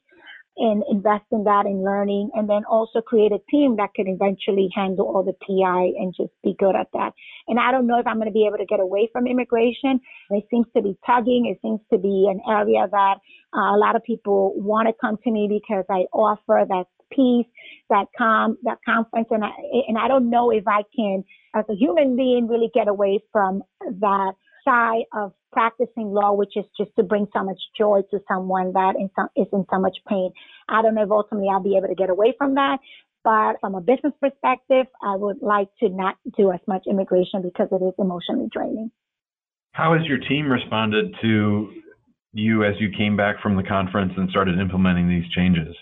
and 0.58 0.84
invest 0.90 1.26
in 1.32 1.44
that 1.44 1.66
in 1.66 1.84
learning 1.84 2.32
and 2.34 2.50
then 2.50 2.64
also 2.66 3.02
create 3.02 3.32
a 3.32 3.40
team 3.50 3.76
that 3.78 3.94
can 3.96 4.08
eventually 4.08 4.70
handle 4.74 5.06
all 5.06 5.24
the 5.24 5.34
PI 5.46 5.94
and 6.00 6.14
just 6.16 6.32
be 6.44 6.56
good 6.58 6.76
at 6.76 6.88
that. 6.94 7.12
And 7.48 7.60
I 7.60 7.72
don't 7.72 7.88
know 7.88 8.00
if 8.00 8.08
I'm 8.08 8.18
going 8.18 8.28
to 8.28 8.34
be 8.34 8.48
able 8.48 8.58
to 8.58 8.66
get 8.66 8.80
away 8.80 9.10
from 9.14 9.28
immigration. 9.28 10.00
It 10.32 10.46
seems 10.50 10.66
to 10.76 10.82
be 10.82 10.98
tugging. 11.06 11.46
It 11.46 11.60
seems 11.62 11.80
to 11.92 11.98
be 12.00 12.28
an 12.30 12.42
area 12.50 12.88
that 12.90 13.16
uh, 13.56 13.76
a 13.76 13.78
lot 13.78 13.96
of 13.96 14.04
people 14.04 14.54
want 14.56 14.88
to 14.88 14.94
come 15.00 15.18
to 15.24 15.32
me 15.32 15.48
because 15.48 15.86
I 15.90 16.06
offer 16.12 16.66
that 16.68 16.86
peace, 17.12 17.48
that 17.90 18.06
calm, 18.18 18.58
that 18.64 18.80
conference. 18.86 19.28
And 19.32 19.44
I, 19.44 19.52
and 19.88 19.98
I 19.98 20.08
don't 20.08 20.30
know 20.30 20.52
if 20.52 20.68
I 20.68 20.82
can, 20.96 21.24
as 21.56 21.66
a 21.70 21.76
human 21.76 22.16
being, 22.16 22.48
really 22.48 22.70
get 22.74 22.88
away 22.88 23.20
from 23.32 23.62
that 23.82 24.34
side 24.68 25.04
of 25.14 25.34
practicing 25.52 26.12
law, 26.12 26.34
which 26.34 26.58
is 26.58 26.66
just 26.78 26.92
to 26.98 27.04
bring 27.04 27.28
so 27.34 27.44
much 27.44 27.60
joy 27.78 28.02
to 28.12 28.20
someone 28.28 28.74
that 28.74 28.96
in 28.96 29.10
is 29.36 29.48
in 29.54 29.66
so 29.72 29.80
much 29.80 29.98
pain. 30.08 30.32
I 30.68 30.82
don't 30.82 30.96
know 30.96 31.04
if 31.04 31.12
ultimately 31.12 31.48
I'll 31.52 31.64
be 31.64 31.78
able 31.78 31.88
to 31.88 31.96
get 31.96 32.10
away 32.10 32.34
from 32.38 32.56
that. 32.56 32.80
But 33.24 33.60
from 33.60 33.76
a 33.76 33.82
business 33.82 34.14
perspective, 34.22 34.86
I 35.02 35.16
would 35.16 35.42
like 35.42 35.68
to 35.82 35.90
not 35.90 36.16
do 36.38 36.52
as 36.52 36.60
much 36.68 36.84
immigration 36.90 37.42
because 37.42 37.68
it 37.72 37.84
is 37.84 37.94
emotionally 38.00 38.48
draining. 38.52 38.92
How 39.74 39.94
has 39.98 40.06
your 40.08 40.18
team 40.18 40.50
responded 40.50 41.14
to 41.22 41.70
you 42.34 42.64
as 42.64 42.76
you 42.80 42.90
came 42.98 43.18
back 43.18 43.42
from 43.42 43.58
the 43.58 43.64
conference 43.64 44.14
and 44.16 44.30
started 44.30 44.60
implementing 44.60 45.10
these 45.10 45.30
changes? 45.36 45.76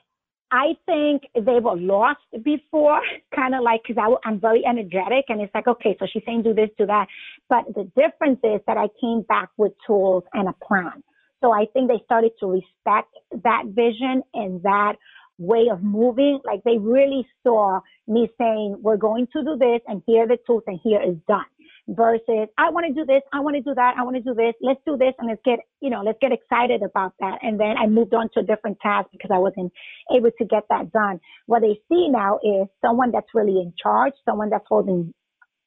I 0.56 0.76
think 0.86 1.24
they 1.36 1.60
were 1.60 1.76
lost 1.76 2.22
before, 2.42 3.02
kind 3.36 3.54
of 3.54 3.62
like, 3.62 3.82
because 3.86 4.02
I'm 4.24 4.40
very 4.40 4.66
energetic 4.66 5.26
and 5.28 5.42
it's 5.42 5.54
like, 5.54 5.68
okay, 5.68 5.98
so 6.00 6.08
she's 6.12 6.24
saying 6.26 6.44
do 6.44 6.54
this, 6.54 6.70
do 6.78 6.86
that. 6.86 7.08
But 7.50 7.66
the 7.76 7.84
difference 7.94 8.40
is 8.42 8.62
that 8.66 8.78
I 8.78 8.88
came 9.02 9.24
back 9.24 9.50
with 9.58 9.74
tools 9.86 10.24
and 10.34 10.48
a 10.48 10.54
plan. 10.66 11.04
So 11.44 11.52
I 11.52 11.66
think 11.74 11.90
they 11.90 12.02
started 12.06 12.32
to 12.40 12.48
respect 12.48 13.14
that 13.44 13.64
vision 13.66 14.24
and 14.34 14.64
that 14.64 14.94
way 15.38 15.68
of 15.70 15.84
moving. 15.84 16.40
Like 16.46 16.64
they 16.64 16.78
really 16.78 17.28
saw 17.44 17.82
me 18.08 18.30
saying, 18.38 18.78
we're 18.82 18.96
going 18.96 19.28
to 19.34 19.44
do 19.44 19.58
this 19.58 19.82
and 19.88 20.02
here 20.08 20.24
are 20.24 20.28
the 20.28 20.38
tools 20.48 20.64
and 20.68 20.80
here 20.82 21.02
is 21.02 21.18
done 21.28 21.44
versus 21.88 22.48
I 22.58 22.70
want 22.72 22.88
to 22.88 22.94
do 22.94 23.06
this, 23.06 23.22
I 23.32 23.40
want 23.40 23.56
to 23.56 23.62
do 23.62 23.74
that, 23.76 23.96
I 23.98 24.04
want 24.04 24.16
to 24.16 24.22
do 24.22 24.34
this, 24.34 24.54
let's 24.62 24.80
do 24.86 24.98
this 24.98 25.14
and 25.20 25.30
let's 25.30 25.42
get, 25.46 25.60
you 25.82 25.90
know, 25.90 26.02
let's 26.02 26.18
get 26.20 26.32
excited 26.32 26.82
about 26.82 27.14
that. 27.20 27.40
And 27.42 27.60
then 27.60 27.78
I 27.78 27.88
moved 27.88 28.14
on 28.14 28.30
to 28.34 28.40
a 28.40 28.44
different 28.44 28.80
task 28.82 29.10
because 29.12 29.32
I 29.34 29.38
wasn't 29.38 29.72
able 30.16 30.32
to 30.38 30.46
get 30.46 30.64
that 30.70 30.92
done. 30.92 31.20
What 31.46 31.62
they 31.62 31.80
see 31.90 32.10
now 32.10 32.40
is 32.44 32.68
someone 32.84 33.12
that's 33.12 33.30
really 33.34 33.60
in 33.62 33.74
charge, 33.82 34.14
someone 34.26 34.50
that's 34.50 34.66
holding 34.68 35.14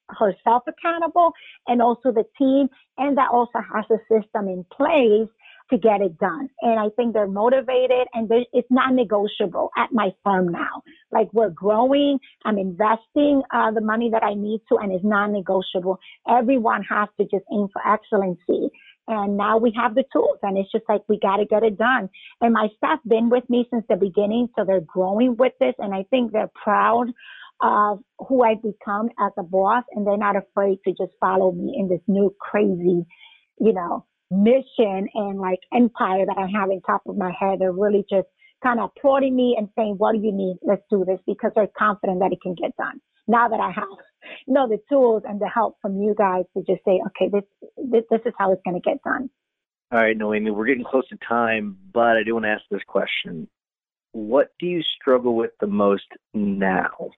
herself 0.09 0.63
accountable 0.67 1.33
and 1.67 1.83
also 1.83 2.13
the 2.13 2.25
team 2.39 2.69
and 2.97 3.19
that 3.19 3.29
also 3.31 3.59
has 3.75 3.85
a 3.91 3.99
system 4.09 4.49
in 4.49 4.65
place 4.73 5.29
to 5.71 5.79
get 5.79 6.01
it 6.01 6.19
done. 6.19 6.49
And 6.63 6.79
I 6.79 6.89
think 6.97 7.13
they're 7.13 7.27
motivated 7.27 8.07
and 8.15 8.31
it's 8.53 8.71
not 8.71 8.95
negotiable 8.95 9.71
at 9.77 9.93
my 9.93 10.11
firm 10.25 10.49
now. 10.49 10.83
Like 11.13 11.29
we're 11.33 11.51
growing. 11.51 12.19
I'm 12.45 12.59
investing 12.59 13.43
uh, 13.53 13.71
the 13.73 13.81
money 13.81 14.11
that 14.13 14.23
I 14.23 14.35
need 14.35 14.61
to 14.71 14.79
and 14.79 14.93
it's 14.93 15.05
non-negotiable. 15.05 15.99
Everyone 16.29 16.83
has 16.89 17.09
to 17.19 17.25
just 17.25 17.45
aim 17.53 17.69
for 17.73 17.87
excellency. 17.87 18.71
And 19.09 19.39
now 19.39 19.57
we 19.57 19.73
have 19.75 19.95
the 19.95 20.05
tools 20.13 20.39
and 20.43 20.59
it's 20.59 20.71
just 20.71 20.85
like, 20.89 21.03
we 21.09 21.19
got 21.19 21.37
to 21.39 21.47
get 21.47 21.63
it 21.63 21.79
done. 21.79 22.11
And 22.43 22.53
my 22.53 22.69
staff 22.77 22.99
been 23.07 23.31
with 23.31 23.49
me 23.49 23.67
since 23.71 23.85
the 23.89 23.97
beginning. 23.97 24.49
So 24.57 24.65
they're 24.65 24.81
growing 24.81 25.37
with 25.37 25.55
this. 25.61 25.75
And 25.79 25.95
I 25.95 26.05
think 26.11 26.33
they're 26.33 26.51
proud 26.63 27.07
of 27.61 28.01
who 28.19 28.43
I've 28.43 28.63
become 28.63 29.09
as 29.19 29.33
a 29.39 29.43
boss 29.43 29.85
and 29.93 30.07
they're 30.07 30.17
not 30.17 30.37
afraid 30.37 30.79
to 30.85 30.91
just 30.91 31.13
follow 31.21 31.53
me 31.53 31.75
in 31.77 31.89
this 31.89 32.03
new 32.07 32.35
crazy, 32.39 33.07
you 33.59 33.73
know, 33.73 34.05
mission 34.31 35.09
and 35.15 35.39
like 35.41 35.61
empire 35.73 36.27
that 36.27 36.37
I 36.37 36.47
have 36.59 36.71
in 36.71 36.81
top 36.83 37.03
of 37.07 37.17
my 37.17 37.33
head. 37.39 37.59
They're 37.61 37.73
really 37.73 38.05
just 38.11 38.29
kind 38.63 38.81
of 38.81 38.91
applauding 38.97 39.35
me 39.35 39.57
and 39.59 39.69
saying, 39.77 39.95
what 39.99 40.15
do 40.15 40.21
you 40.21 40.33
need? 40.33 40.57
Let's 40.63 40.83
do 40.91 41.05
this 41.05 41.21
because 41.27 41.53
they're 41.55 41.69
confident 41.79 42.21
that 42.21 42.33
it 42.33 42.41
can 42.43 42.55
get 42.55 42.77
done. 42.77 43.01
Now 43.27 43.49
that 43.49 43.61
I 43.61 43.71
have, 43.71 43.89
you 44.47 44.55
know, 44.55 44.69
the 44.69 44.79
tools 44.89 45.23
and 45.29 45.41
the 45.41 45.49
help 45.49 45.77
from 45.81 46.01
you 46.01 46.15
guys 46.17 46.45
to 46.57 46.63
just 46.65 46.85
say, 46.85 47.01
okay, 47.07 47.31
this, 47.31 47.45
this, 47.77 48.05
this 48.11 48.21
is 48.27 48.33
how 48.39 48.53
it's 48.53 48.63
going 48.65 48.81
to 48.81 48.81
get 48.81 49.03
done. 49.03 49.31
All 49.91 50.01
right, 50.01 50.17
Noemi, 50.17 50.51
we're 50.51 50.67
getting 50.67 50.85
close 50.85 51.09
to 51.09 51.19
time, 51.27 51.77
but 51.95 52.17
I 52.17 52.23
do 52.25 52.35
want 52.35 52.45
to 52.45 52.51
ask 52.51 52.63
this 52.71 52.83
question. 52.87 53.49
What 54.13 54.49
do 54.59 54.67
you 54.67 54.83
struggle 55.01 55.35
with 55.35 55.53
the 55.61 55.67
most 55.67 56.07
now? 56.35 57.11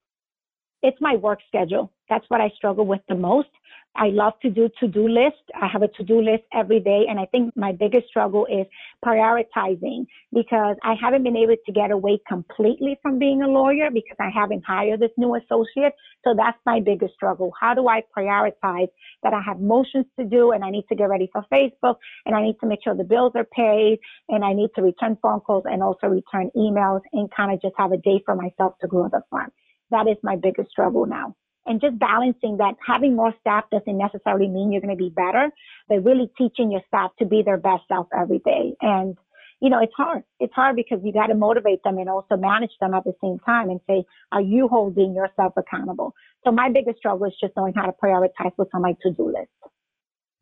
It's 0.83 0.99
my 1.01 1.17
work 1.17 1.41
schedule. 1.47 1.93
That's 2.09 2.25
what 2.29 2.41
I 2.41 2.51
struggle 2.57 2.87
with 2.87 3.01
the 3.09 3.15
most. 3.15 3.49
I 3.97 4.09
love 4.09 4.35
to 4.43 4.51
do 4.51 4.69
to-do 4.79 5.09
list. 5.09 5.43
I 5.61 5.67
have 5.67 5.83
a 5.83 5.89
to-do 5.89 6.23
list 6.23 6.45
every 6.55 6.81
day. 6.81 7.07
And 7.09 7.19
I 7.19 7.27
think 7.27 7.55
my 7.57 7.73
biggest 7.73 8.07
struggle 8.09 8.47
is 8.47 8.67
prioritizing 9.05 10.07
because 10.33 10.77
I 10.83 10.95
haven't 11.01 11.25
been 11.25 11.37
able 11.37 11.57
to 11.67 11.73
get 11.73 11.91
away 11.91 12.21
completely 12.29 12.99
from 13.03 13.19
being 13.19 13.43
a 13.43 13.49
lawyer 13.49 13.91
because 13.93 14.17
I 14.21 14.31
haven't 14.33 14.65
hired 14.65 15.01
this 15.01 15.11
new 15.17 15.35
associate. 15.35 15.93
So 16.25 16.35
that's 16.37 16.59
my 16.65 16.81
biggest 16.81 17.15
struggle. 17.15 17.53
How 17.61 17.75
do 17.75 17.89
I 17.89 18.03
prioritize 18.17 18.89
that 19.23 19.35
I 19.35 19.43
have 19.45 19.61
motions 19.61 20.07
to 20.19 20.25
do 20.25 20.53
and 20.53 20.65
I 20.65 20.71
need 20.71 20.87
to 20.89 20.95
get 20.95 21.09
ready 21.09 21.29
for 21.33 21.45
Facebook 21.53 21.97
and 22.27 22.35
I 22.35 22.43
need 22.43 22.57
to 22.61 22.67
make 22.67 22.85
sure 22.85 22.95
the 22.95 23.05
bills 23.05 23.33
are 23.35 23.45
paid 23.45 23.99
and 24.29 24.45
I 24.45 24.53
need 24.53 24.71
to 24.77 24.83
return 24.83 25.19
phone 25.21 25.41
calls 25.41 25.65
and 25.67 25.83
also 25.83 26.07
return 26.07 26.51
emails 26.57 27.01
and 27.13 27.31
kind 27.31 27.53
of 27.53 27.61
just 27.61 27.75
have 27.77 27.93
a 27.93 27.97
day 27.97 28.23
for 28.25 28.37
myself 28.37 28.75
to 28.81 28.87
grow 28.87 29.09
the 29.09 29.23
farm. 29.31 29.51
That 29.91 30.09
is 30.09 30.17
my 30.23 30.37
biggest 30.37 30.71
struggle 30.71 31.07
now 31.07 31.35
and 31.67 31.81
just 31.81 31.99
balancing 31.99 32.57
that 32.59 32.75
having 32.85 33.15
more 33.15 33.35
staff 33.41 33.65
doesn't 33.71 33.99
necessarily 33.99 34.49
mean 34.49 34.73
you're 34.73 34.81
going 34.81 34.97
to 34.97 35.03
be 35.03 35.11
better, 35.11 35.51
but 35.89 36.05
really 36.05 36.31
teaching 36.39 36.73
your 36.73 36.81
staff 36.89 37.11
to 37.19 37.27
be 37.27 37.43
their 37.43 37.59
best 37.59 37.83
self 37.89 38.07
every 38.17 38.41
day. 38.41 38.75
And, 38.81 39.17
you 39.61 39.69
know, 39.69 39.81
it's 39.81 39.93
hard. 39.97 40.23
It's 40.39 40.55
hard 40.55 40.77
because 40.77 41.01
you 41.05 41.13
got 41.13 41.27
to 41.27 41.35
motivate 41.35 41.83
them 41.85 41.99
and 41.99 42.09
also 42.09 42.37
manage 42.37 42.73
them 42.81 42.95
at 42.95 43.05
the 43.05 43.15
same 43.23 43.39
time 43.41 43.71
and 43.71 43.81
say, 43.87 44.05
are 44.33 44.41
you 44.41 44.69
holding 44.69 45.15
yourself 45.15 45.53
accountable? 45.57 46.15
So 46.45 46.51
my 46.51 46.71
biggest 46.71 46.99
struggle 46.99 47.27
is 47.27 47.35
just 47.41 47.53
knowing 47.57 47.75
how 47.75 47.87
to 47.87 47.93
prioritize 47.93 48.53
what's 48.57 48.71
on 48.75 48.83
my 48.83 48.97
to-do 49.03 49.27
list. 49.27 49.73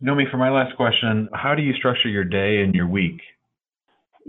Nomi, 0.03 0.31
for 0.31 0.37
my 0.37 0.51
last 0.51 0.77
question, 0.77 1.29
how 1.33 1.57
do 1.57 1.63
you 1.63 1.75
structure 1.75 2.09
your 2.09 2.23
day 2.23 2.63
and 2.63 2.75
your 2.75 2.87
week? 2.87 3.21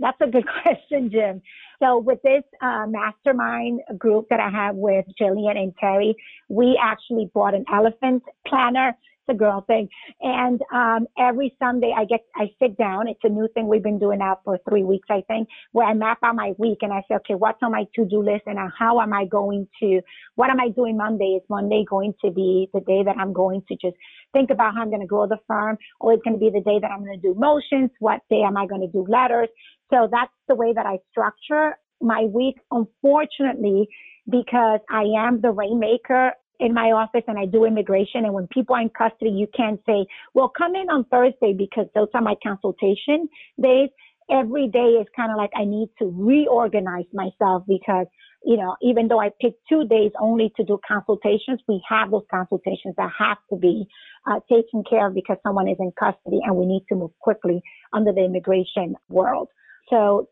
That's 0.00 0.20
a 0.20 0.26
good 0.26 0.46
question, 0.62 1.10
Jim. 1.10 1.42
So 1.82 1.98
with 1.98 2.20
this 2.22 2.42
uh, 2.60 2.86
mastermind 2.88 3.80
group 3.96 4.26
that 4.30 4.40
I 4.40 4.50
have 4.50 4.74
with 4.74 5.04
Jillian 5.20 5.56
and 5.56 5.72
Terry, 5.78 6.14
we 6.48 6.78
actually 6.82 7.30
bought 7.32 7.54
an 7.54 7.64
elephant 7.72 8.22
planner. 8.46 8.88
It's 8.88 9.34
a 9.34 9.38
girl 9.38 9.62
thing. 9.66 9.88
And 10.20 10.60
um, 10.72 11.06
every 11.18 11.54
Sunday 11.58 11.94
I 11.96 12.04
get, 12.06 12.20
I 12.34 12.50
sit 12.60 12.76
down. 12.76 13.06
It's 13.06 13.20
a 13.22 13.28
new 13.28 13.48
thing 13.54 13.68
we've 13.68 13.82
been 13.82 13.98
doing 13.98 14.18
now 14.18 14.38
for 14.44 14.58
three 14.68 14.82
weeks, 14.82 15.08
I 15.10 15.22
think, 15.28 15.48
where 15.72 15.86
I 15.86 15.94
map 15.94 16.18
out 16.22 16.34
my 16.34 16.52
week 16.58 16.78
and 16.80 16.92
I 16.92 17.02
say, 17.08 17.16
okay, 17.16 17.34
what's 17.34 17.58
on 17.62 17.72
my 17.72 17.84
to-do 17.94 18.22
list 18.22 18.44
and 18.46 18.58
how 18.78 19.00
am 19.00 19.12
I 19.12 19.26
going 19.26 19.68
to, 19.80 20.00
what 20.36 20.50
am 20.50 20.58
I 20.58 20.68
doing 20.70 20.96
Monday? 20.96 21.38
Is 21.38 21.42
Monday 21.50 21.84
going 21.88 22.14
to 22.24 22.30
be 22.30 22.68
the 22.72 22.80
day 22.80 23.02
that 23.04 23.16
I'm 23.18 23.32
going 23.32 23.62
to 23.68 23.76
just 23.76 23.96
think 24.32 24.50
about 24.50 24.74
how 24.74 24.82
I'm 24.82 24.88
going 24.88 25.00
to 25.00 25.06
grow 25.06 25.26
the 25.26 25.38
firm 25.46 25.76
or 26.00 26.14
it's 26.14 26.22
going 26.22 26.34
to 26.34 26.40
be 26.40 26.50
the 26.50 26.64
day 26.64 26.78
that 26.80 26.90
I'm 26.90 27.04
going 27.04 27.20
to 27.20 27.28
do 27.28 27.34
motions? 27.38 27.90
What 28.00 28.20
day 28.30 28.42
am 28.42 28.56
I 28.56 28.66
going 28.66 28.82
to 28.82 28.88
do 28.88 29.06
letters? 29.08 29.48
So 29.90 30.08
that's 30.10 30.32
the 30.48 30.54
way 30.54 30.72
that 30.74 30.86
I 30.86 30.98
structure 31.10 31.76
my 32.00 32.22
week. 32.24 32.56
Unfortunately, 32.70 33.88
because 34.28 34.80
I 34.88 35.04
am 35.18 35.40
the 35.40 35.50
rainmaker 35.50 36.32
in 36.60 36.74
my 36.74 36.92
office 36.92 37.24
and 37.26 37.38
I 37.38 37.46
do 37.46 37.64
immigration. 37.64 38.24
And 38.24 38.34
when 38.34 38.46
people 38.46 38.76
are 38.76 38.82
in 38.82 38.90
custody, 38.90 39.30
you 39.30 39.46
can't 39.56 39.80
say, 39.86 40.06
well, 40.34 40.52
come 40.56 40.76
in 40.76 40.90
on 40.90 41.04
Thursday 41.04 41.54
because 41.56 41.86
those 41.94 42.08
are 42.14 42.20
my 42.20 42.34
consultation 42.42 43.28
days. 43.60 43.88
Every 44.30 44.68
day 44.68 45.00
is 45.00 45.08
kind 45.16 45.32
of 45.32 45.38
like 45.38 45.50
I 45.56 45.64
need 45.64 45.88
to 45.98 46.04
reorganize 46.06 47.06
myself 47.12 47.64
because, 47.66 48.06
you 48.44 48.56
know, 48.56 48.76
even 48.80 49.08
though 49.08 49.20
I 49.20 49.30
pick 49.40 49.54
two 49.68 49.86
days 49.88 50.12
only 50.20 50.52
to 50.56 50.62
do 50.62 50.78
consultations, 50.86 51.60
we 51.66 51.82
have 51.88 52.12
those 52.12 52.26
consultations 52.30 52.94
that 52.96 53.10
have 53.18 53.38
to 53.50 53.56
be 53.56 53.86
uh, 54.30 54.38
taken 54.48 54.84
care 54.88 55.08
of 55.08 55.14
because 55.14 55.38
someone 55.42 55.66
is 55.66 55.78
in 55.80 55.90
custody 55.98 56.38
and 56.44 56.54
we 56.54 56.66
need 56.66 56.84
to 56.90 56.94
move 56.94 57.10
quickly 57.18 57.60
under 57.92 58.12
the 58.12 58.24
immigration 58.24 58.94
world. 59.08 59.48
So 59.88 60.28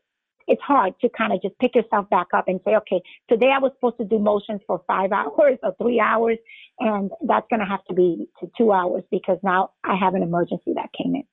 it's 0.49 0.63
hard 0.63 0.95
to 1.01 1.09
kind 1.17 1.33
of 1.33 1.43
just 1.43 1.59
pick 1.59 1.75
yourself 1.75 2.09
back 2.11 2.29
up 2.35 2.49
and 2.49 2.59
say, 2.65 2.75
okay, 2.77 3.01
today 3.29 3.53
I 3.55 3.59
was 3.59 3.73
supposed 3.75 3.99
to 3.99 4.05
do 4.05 4.19
motions 4.19 4.61
for 4.67 4.83
five 4.87 5.13
hours 5.13 5.59
or 5.63 5.75
three 5.81 6.01
hours, 6.01 6.39
and 6.81 7.11
that's 7.27 7.47
going 7.51 7.61
to 7.61 7.67
have 7.67 7.85
to 7.85 7.95
be 7.95 8.27
to 8.41 8.51
two 8.57 8.73
hours 8.73 9.05
because 9.11 9.39
now 9.43 9.71
I 9.85 9.95
have 9.97 10.15
an 10.15 10.23
emergency 10.23 10.73
that 10.75 10.89
came 10.97 11.15
in. 11.15 11.25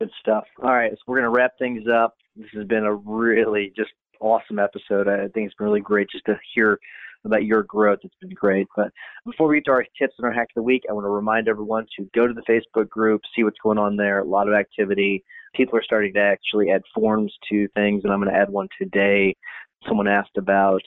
Good 0.00 0.10
stuff. 0.20 0.44
All 0.62 0.72
right, 0.72 0.92
so 0.92 0.98
we're 1.06 1.20
going 1.20 1.32
to 1.32 1.36
wrap 1.36 1.52
things 1.58 1.84
up. 1.92 2.14
This 2.36 2.46
has 2.54 2.66
been 2.66 2.84
a 2.84 2.94
really 2.94 3.72
just 3.76 3.90
awesome 4.20 4.60
episode. 4.60 5.08
I 5.08 5.26
think 5.28 5.46
it's 5.46 5.54
been 5.54 5.66
really 5.66 5.80
great 5.80 6.08
just 6.10 6.24
to 6.26 6.38
hear 6.54 6.78
about 7.24 7.44
your 7.44 7.64
growth. 7.64 7.98
It's 8.04 8.14
been 8.20 8.30
great. 8.30 8.68
But 8.76 8.92
before 9.26 9.48
we 9.48 9.56
get 9.56 9.64
to 9.66 9.72
our 9.72 9.84
tips 10.00 10.14
and 10.18 10.24
our 10.24 10.32
hack 10.32 10.48
of 10.50 10.54
the 10.54 10.62
week, 10.62 10.84
I 10.88 10.92
want 10.92 11.04
to 11.04 11.10
remind 11.10 11.48
everyone 11.48 11.86
to 11.98 12.08
go 12.14 12.28
to 12.28 12.34
the 12.34 12.42
Facebook 12.42 12.88
group, 12.88 13.22
see 13.34 13.42
what's 13.42 13.58
going 13.62 13.78
on 13.78 13.96
there. 13.96 14.20
A 14.20 14.24
lot 14.24 14.48
of 14.48 14.54
activity. 14.54 15.24
People 15.54 15.78
are 15.78 15.82
starting 15.82 16.14
to 16.14 16.20
actually 16.20 16.70
add 16.70 16.82
forms 16.94 17.32
to 17.50 17.68
things, 17.74 18.02
and 18.04 18.12
I'm 18.12 18.20
going 18.20 18.32
to 18.32 18.38
add 18.38 18.50
one 18.50 18.68
today. 18.80 19.36
Someone 19.86 20.08
asked 20.08 20.36
about 20.36 20.82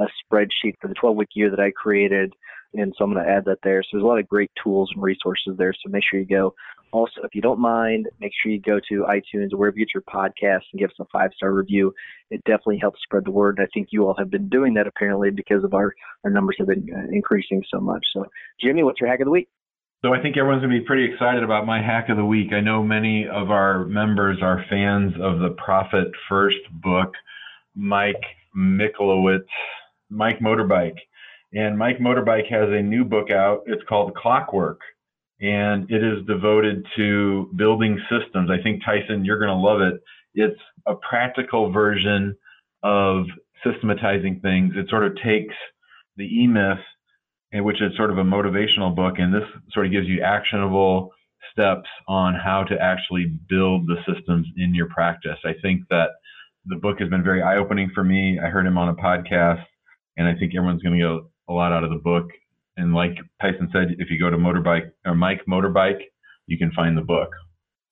a 0.00 0.06
spreadsheet 0.24 0.74
for 0.80 0.88
the 0.88 0.94
12 0.94 1.16
week 1.16 1.28
year 1.34 1.50
that 1.50 1.60
I 1.60 1.70
created. 1.70 2.32
And 2.74 2.94
so 2.96 3.04
I'm 3.04 3.12
going 3.12 3.24
to 3.24 3.30
add 3.30 3.44
that 3.46 3.58
there. 3.62 3.82
So 3.82 3.88
there's 3.92 4.04
a 4.04 4.06
lot 4.06 4.18
of 4.20 4.28
great 4.28 4.50
tools 4.62 4.90
and 4.94 5.02
resources 5.02 5.56
there. 5.58 5.72
So 5.72 5.90
make 5.90 6.04
sure 6.08 6.20
you 6.20 6.26
go. 6.26 6.54
Also, 6.92 7.22
if 7.22 7.34
you 7.34 7.42
don't 7.42 7.60
mind, 7.60 8.08
make 8.20 8.32
sure 8.40 8.50
you 8.50 8.60
go 8.60 8.80
to 8.88 9.06
iTunes 9.08 9.52
or 9.52 9.58
wherever 9.58 9.76
you 9.76 9.86
get 9.86 9.94
your 9.94 10.02
podcast 10.02 10.62
and 10.72 10.78
give 10.78 10.90
us 10.90 10.96
a 11.00 11.04
five 11.12 11.30
star 11.36 11.52
review. 11.52 11.92
It 12.30 12.42
definitely 12.44 12.78
helps 12.78 13.00
spread 13.02 13.24
the 13.24 13.30
word. 13.30 13.58
And 13.58 13.66
I 13.66 13.70
think 13.72 13.88
you 13.90 14.06
all 14.06 14.14
have 14.18 14.30
been 14.30 14.48
doing 14.48 14.74
that 14.74 14.86
apparently 14.86 15.30
because 15.30 15.64
of 15.64 15.74
our, 15.74 15.94
our 16.24 16.30
numbers 16.30 16.56
have 16.58 16.68
been 16.68 16.88
uh, 16.92 17.08
increasing 17.12 17.62
so 17.72 17.80
much. 17.80 18.04
So, 18.12 18.26
Jimmy, 18.60 18.82
what's 18.82 19.00
your 19.00 19.10
hack 19.10 19.20
of 19.20 19.26
the 19.26 19.32
week? 19.32 19.48
So 20.02 20.14
I 20.14 20.22
think 20.22 20.36
everyone's 20.36 20.62
going 20.62 20.72
to 20.72 20.80
be 20.80 20.86
pretty 20.86 21.12
excited 21.12 21.42
about 21.42 21.66
my 21.66 21.82
hack 21.82 22.08
of 22.08 22.16
the 22.16 22.24
week. 22.24 22.52
I 22.52 22.60
know 22.60 22.82
many 22.82 23.26
of 23.28 23.50
our 23.50 23.84
members 23.84 24.38
are 24.40 24.64
fans 24.70 25.12
of 25.20 25.40
the 25.40 25.50
Profit 25.50 26.08
First 26.28 26.58
book, 26.72 27.12
Mike 27.74 28.22
Michalowicz, 28.56 29.44
Mike 30.08 30.38
Motorbike. 30.38 30.96
And 31.52 31.76
Mike 31.76 31.98
Motorbike 31.98 32.48
has 32.50 32.70
a 32.70 32.82
new 32.82 33.04
book 33.04 33.30
out. 33.30 33.62
It's 33.66 33.82
called 33.88 34.14
Clockwork 34.14 34.80
and 35.40 35.90
it 35.90 36.04
is 36.04 36.24
devoted 36.26 36.86
to 36.96 37.50
building 37.56 37.98
systems. 38.10 38.50
I 38.50 38.62
think 38.62 38.84
Tyson, 38.84 39.24
you're 39.24 39.38
going 39.38 39.48
to 39.48 39.54
love 39.54 39.80
it. 39.80 40.00
It's 40.34 40.60
a 40.86 40.94
practical 40.96 41.72
version 41.72 42.36
of 42.82 43.24
systematizing 43.64 44.40
things. 44.40 44.74
It 44.76 44.88
sort 44.88 45.04
of 45.04 45.16
takes 45.24 45.54
the 46.16 46.24
E 46.24 46.46
Myth, 46.46 46.78
which 47.52 47.82
is 47.82 47.96
sort 47.96 48.10
of 48.10 48.18
a 48.18 48.24
motivational 48.24 48.94
book, 48.94 49.14
and 49.18 49.34
this 49.34 49.48
sort 49.72 49.86
of 49.86 49.92
gives 49.92 50.06
you 50.06 50.22
actionable 50.22 51.10
steps 51.52 51.88
on 52.06 52.34
how 52.34 52.62
to 52.64 52.80
actually 52.80 53.26
build 53.48 53.86
the 53.86 53.96
systems 54.06 54.46
in 54.56 54.74
your 54.74 54.86
practice. 54.86 55.38
I 55.44 55.54
think 55.60 55.82
that 55.90 56.10
the 56.66 56.76
book 56.76 57.00
has 57.00 57.08
been 57.08 57.24
very 57.24 57.42
eye 57.42 57.56
opening 57.56 57.90
for 57.94 58.04
me. 58.04 58.38
I 58.38 58.48
heard 58.48 58.66
him 58.66 58.78
on 58.78 58.88
a 58.88 58.94
podcast, 58.94 59.64
and 60.16 60.28
I 60.28 60.34
think 60.34 60.54
everyone's 60.54 60.82
going 60.82 60.98
to 60.98 61.20
get 61.20 61.28
a 61.48 61.52
lot 61.52 61.72
out 61.72 61.84
of 61.84 61.90
the 61.90 61.96
book. 61.96 62.28
And 62.76 62.94
like 62.94 63.16
Tyson 63.40 63.68
said, 63.72 63.96
if 63.98 64.10
you 64.10 64.18
go 64.18 64.30
to 64.30 64.36
motorbike 64.36 64.90
or 65.04 65.14
Mike 65.14 65.42
Motorbike, 65.48 66.00
you 66.46 66.58
can 66.58 66.70
find 66.72 66.96
the 66.96 67.02
book. 67.02 67.30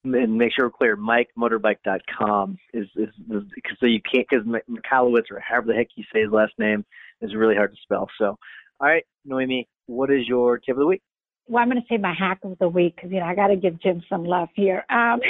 And 0.04 0.38
make 0.38 0.52
sure 0.54 0.66
we're 0.66 0.70
clear, 0.70 0.96
MikeMotorbike.com 0.96 2.56
is, 2.72 2.86
is, 2.96 3.08
is 3.30 3.42
so 3.80 3.86
you 3.86 4.00
can't, 4.00 4.26
because 4.30 4.46
Michalowicz 4.46 5.30
or 5.30 5.40
however 5.40 5.66
the 5.68 5.74
heck 5.74 5.88
you 5.96 6.04
say 6.12 6.22
his 6.22 6.30
last 6.30 6.52
name 6.58 6.84
is 7.20 7.34
really 7.34 7.56
hard 7.56 7.72
to 7.72 7.78
spell. 7.82 8.08
So, 8.16 8.38
all 8.80 8.88
right, 8.88 9.04
Noemi, 9.24 9.68
what 9.86 10.10
is 10.10 10.26
your 10.26 10.58
tip 10.58 10.74
of 10.74 10.78
the 10.78 10.86
week? 10.86 11.02
Well, 11.46 11.62
I'm 11.62 11.70
going 11.70 11.80
to 11.80 11.86
say 11.88 11.96
my 11.98 12.14
hack 12.14 12.40
of 12.44 12.58
the 12.58 12.68
week 12.68 12.96
because, 12.96 13.10
you 13.10 13.20
know, 13.20 13.26
I 13.26 13.34
got 13.34 13.48
to 13.48 13.56
give 13.56 13.80
Jim 13.80 14.02
some 14.08 14.24
love 14.24 14.48
here. 14.54 14.84
Um, 14.90 15.20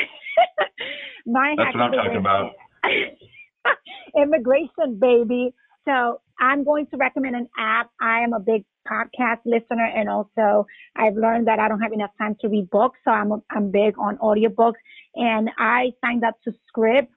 my 1.26 1.54
That's 1.56 1.74
what 1.74 1.82
I'm 1.82 1.92
talking 1.92 2.10
week, 2.12 2.20
about. 2.20 2.52
immigration, 4.22 4.98
baby. 4.98 5.54
So 5.86 6.20
I'm 6.40 6.64
going 6.64 6.86
to 6.88 6.96
recommend 6.96 7.36
an 7.36 7.48
app. 7.58 7.90
I 8.00 8.20
am 8.20 8.32
a 8.32 8.40
big 8.40 8.64
podcast 8.90 9.38
listener 9.44 9.84
and 9.84 10.08
also 10.08 10.66
I've 10.96 11.14
learned 11.14 11.46
that 11.46 11.58
I 11.58 11.68
don't 11.68 11.80
have 11.80 11.92
enough 11.92 12.10
time 12.18 12.36
to 12.40 12.48
read 12.48 12.70
books. 12.70 12.98
So 13.04 13.10
I'm, 13.10 13.32
I'm 13.50 13.70
big 13.70 13.94
on 13.98 14.18
audiobooks 14.18 14.80
and 15.14 15.50
I 15.58 15.92
signed 16.04 16.24
up 16.24 16.36
to 16.44 16.52
Scribd 16.68 17.08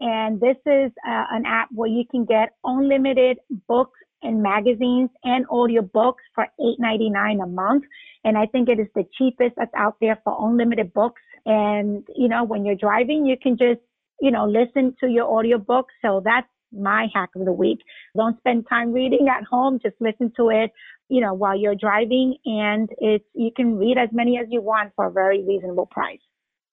and 0.00 0.40
this 0.40 0.56
is 0.66 0.90
uh, 1.06 1.24
an 1.30 1.44
app 1.46 1.68
where 1.72 1.88
you 1.88 2.04
can 2.10 2.24
get 2.24 2.50
unlimited 2.64 3.38
books 3.68 3.98
and 4.22 4.42
magazines 4.42 5.10
and 5.24 5.46
audiobooks 5.48 6.24
for 6.34 6.46
$8.99 6.58 7.42
a 7.42 7.46
month. 7.46 7.84
And 8.24 8.36
I 8.36 8.46
think 8.46 8.68
it 8.68 8.78
is 8.78 8.88
the 8.94 9.04
cheapest 9.16 9.54
that's 9.56 9.72
out 9.76 9.96
there 10.00 10.18
for 10.24 10.36
unlimited 10.40 10.92
books. 10.92 11.20
And, 11.46 12.06
you 12.14 12.28
know, 12.28 12.44
when 12.44 12.64
you're 12.64 12.76
driving, 12.76 13.26
you 13.26 13.36
can 13.40 13.56
just, 13.56 13.80
you 14.20 14.30
know, 14.30 14.46
listen 14.46 14.94
to 15.00 15.08
your 15.08 15.26
audiobook. 15.26 15.86
So 16.02 16.22
that's 16.24 16.48
my 16.72 17.08
hack 17.14 17.30
of 17.34 17.44
the 17.44 17.52
week. 17.52 17.80
Don't 18.16 18.38
spend 18.38 18.66
time 18.68 18.92
reading 18.92 19.28
at 19.28 19.44
home. 19.44 19.80
Just 19.82 19.96
listen 20.00 20.32
to 20.36 20.50
it, 20.50 20.70
you 21.08 21.20
know, 21.20 21.34
while 21.34 21.58
you're 21.58 21.74
driving 21.74 22.36
and 22.44 22.88
it's, 22.98 23.24
you 23.34 23.50
can 23.54 23.76
read 23.76 23.96
as 23.98 24.10
many 24.12 24.38
as 24.38 24.46
you 24.50 24.60
want 24.62 24.92
for 24.96 25.06
a 25.06 25.10
very 25.10 25.44
reasonable 25.44 25.86
price. 25.86 26.20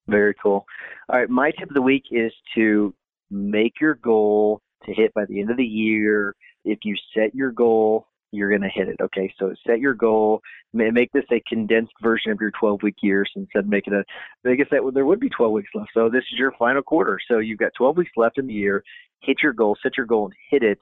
Very 0.08 0.34
cool. 0.42 0.66
All 1.10 1.20
right. 1.20 1.30
My 1.30 1.52
tip 1.52 1.70
of 1.70 1.74
the 1.74 1.82
week 1.82 2.04
is 2.12 2.32
to 2.56 2.94
make 3.30 3.74
your 3.82 3.96
goal 3.96 4.62
to 4.86 4.94
hit 4.94 5.14
by 5.14 5.26
the 5.26 5.40
end 5.40 5.50
of 5.50 5.58
the 5.58 5.66
year. 5.66 6.36
If 6.66 6.80
you 6.84 6.96
set 7.14 7.34
your 7.34 7.52
goal, 7.52 8.08
you're 8.32 8.50
going 8.50 8.62
to 8.62 8.70
hit 8.70 8.90
it. 8.90 8.98
Okay, 9.02 9.34
so 9.40 9.54
set 9.66 9.80
your 9.80 9.94
goal. 9.94 10.42
Make 10.74 11.12
this 11.14 11.24
a 11.32 11.42
condensed 11.48 11.94
version 12.02 12.32
of 12.32 12.42
your 12.42 12.52
12 12.52 12.84
week 12.84 12.96
year 13.02 13.26
instead 13.36 13.68
make 13.70 13.88
it 13.88 13.94
a. 13.94 14.04
I 14.50 14.56
guess 14.56 14.68
that 14.72 14.92
there 14.94 15.06
would 15.06 15.20
be 15.20 15.30
12 15.30 15.52
weeks 15.52 15.70
left. 15.74 15.92
So 15.94 16.10
this 16.10 16.24
is 16.32 16.38
your 16.38 16.52
final 16.60 16.82
quarter. 16.82 17.20
So 17.28 17.40
you've 17.40 17.60
got 17.60 17.72
12 17.78 17.98
weeks 17.98 18.12
left 18.18 18.38
in 18.38 18.48
the 18.48 18.54
year. 18.54 18.84
Hit 19.22 19.38
your 19.42 19.54
goal, 19.54 19.78
set 19.82 19.98
your 19.98 20.06
goal, 20.06 20.26
and 20.26 20.34
hit 20.50 20.64
it 20.64 20.80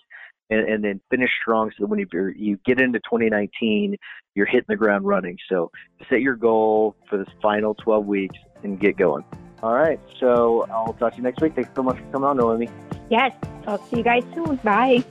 and, 0.49 0.67
and 0.67 0.83
then 0.83 1.01
finish 1.09 1.29
strong 1.41 1.71
so 1.71 1.83
that 1.83 1.87
when 1.87 1.99
you, 1.99 2.07
you 2.35 2.59
get 2.65 2.79
into 2.79 2.99
2019, 2.99 3.95
you're 4.35 4.45
hitting 4.45 4.65
the 4.67 4.75
ground 4.75 5.05
running. 5.05 5.37
So 5.49 5.71
set 6.09 6.21
your 6.21 6.35
goal 6.35 6.95
for 7.09 7.17
this 7.17 7.27
final 7.41 7.73
12 7.75 8.05
weeks 8.05 8.37
and 8.63 8.79
get 8.79 8.97
going. 8.97 9.23
All 9.65 9.73
right. 9.73 9.99
So 10.19 10.67
I'll 10.69 10.93
talk 10.93 11.13
to 11.13 11.17
you 11.17 11.23
next 11.23 11.41
week. 11.41 11.55
Thanks 11.55 11.71
so 11.75 11.81
much 11.81 11.97
for 11.97 12.03
coming 12.11 12.27
on, 12.29 12.37
Noemi. 12.37 12.69
Yes. 13.09 13.33
Talk 13.63 13.89
to 13.89 13.97
you 13.97 14.03
guys 14.03 14.23
soon. 14.35 14.57
Bye. 14.57 15.03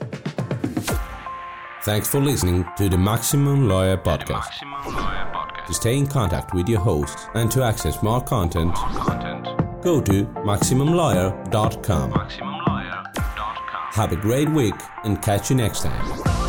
Thanks 1.83 2.07
for 2.07 2.21
listening 2.21 2.65
to 2.77 2.87
the 2.87 2.97
Maximum 2.97 3.67
Lawyer 3.67 3.97
Podcast. 3.97 4.47
Maximum 4.63 4.95
Lawyer 4.95 5.29
Podcast. 5.33 5.67
To 5.67 5.73
stay 5.73 5.97
in 5.97 6.07
contact 6.07 6.53
with 6.53 6.69
your 6.69 6.79
host 6.79 7.27
and 7.33 7.51
to 7.51 7.63
access 7.63 8.01
more 8.01 8.21
content, 8.21 8.67
more 8.67 9.03
content. 9.03 9.43
go 9.83 9.99
to 9.99 10.23
MaximumLawyer.com. 10.23 12.13
MaximumLawyer.com. 12.13 13.91
Have 13.91 14.13
a 14.13 14.15
great 14.15 14.47
week 14.49 14.75
and 15.03 15.21
catch 15.21 15.49
you 15.49 15.57
next 15.57 15.83
time. 15.83 16.44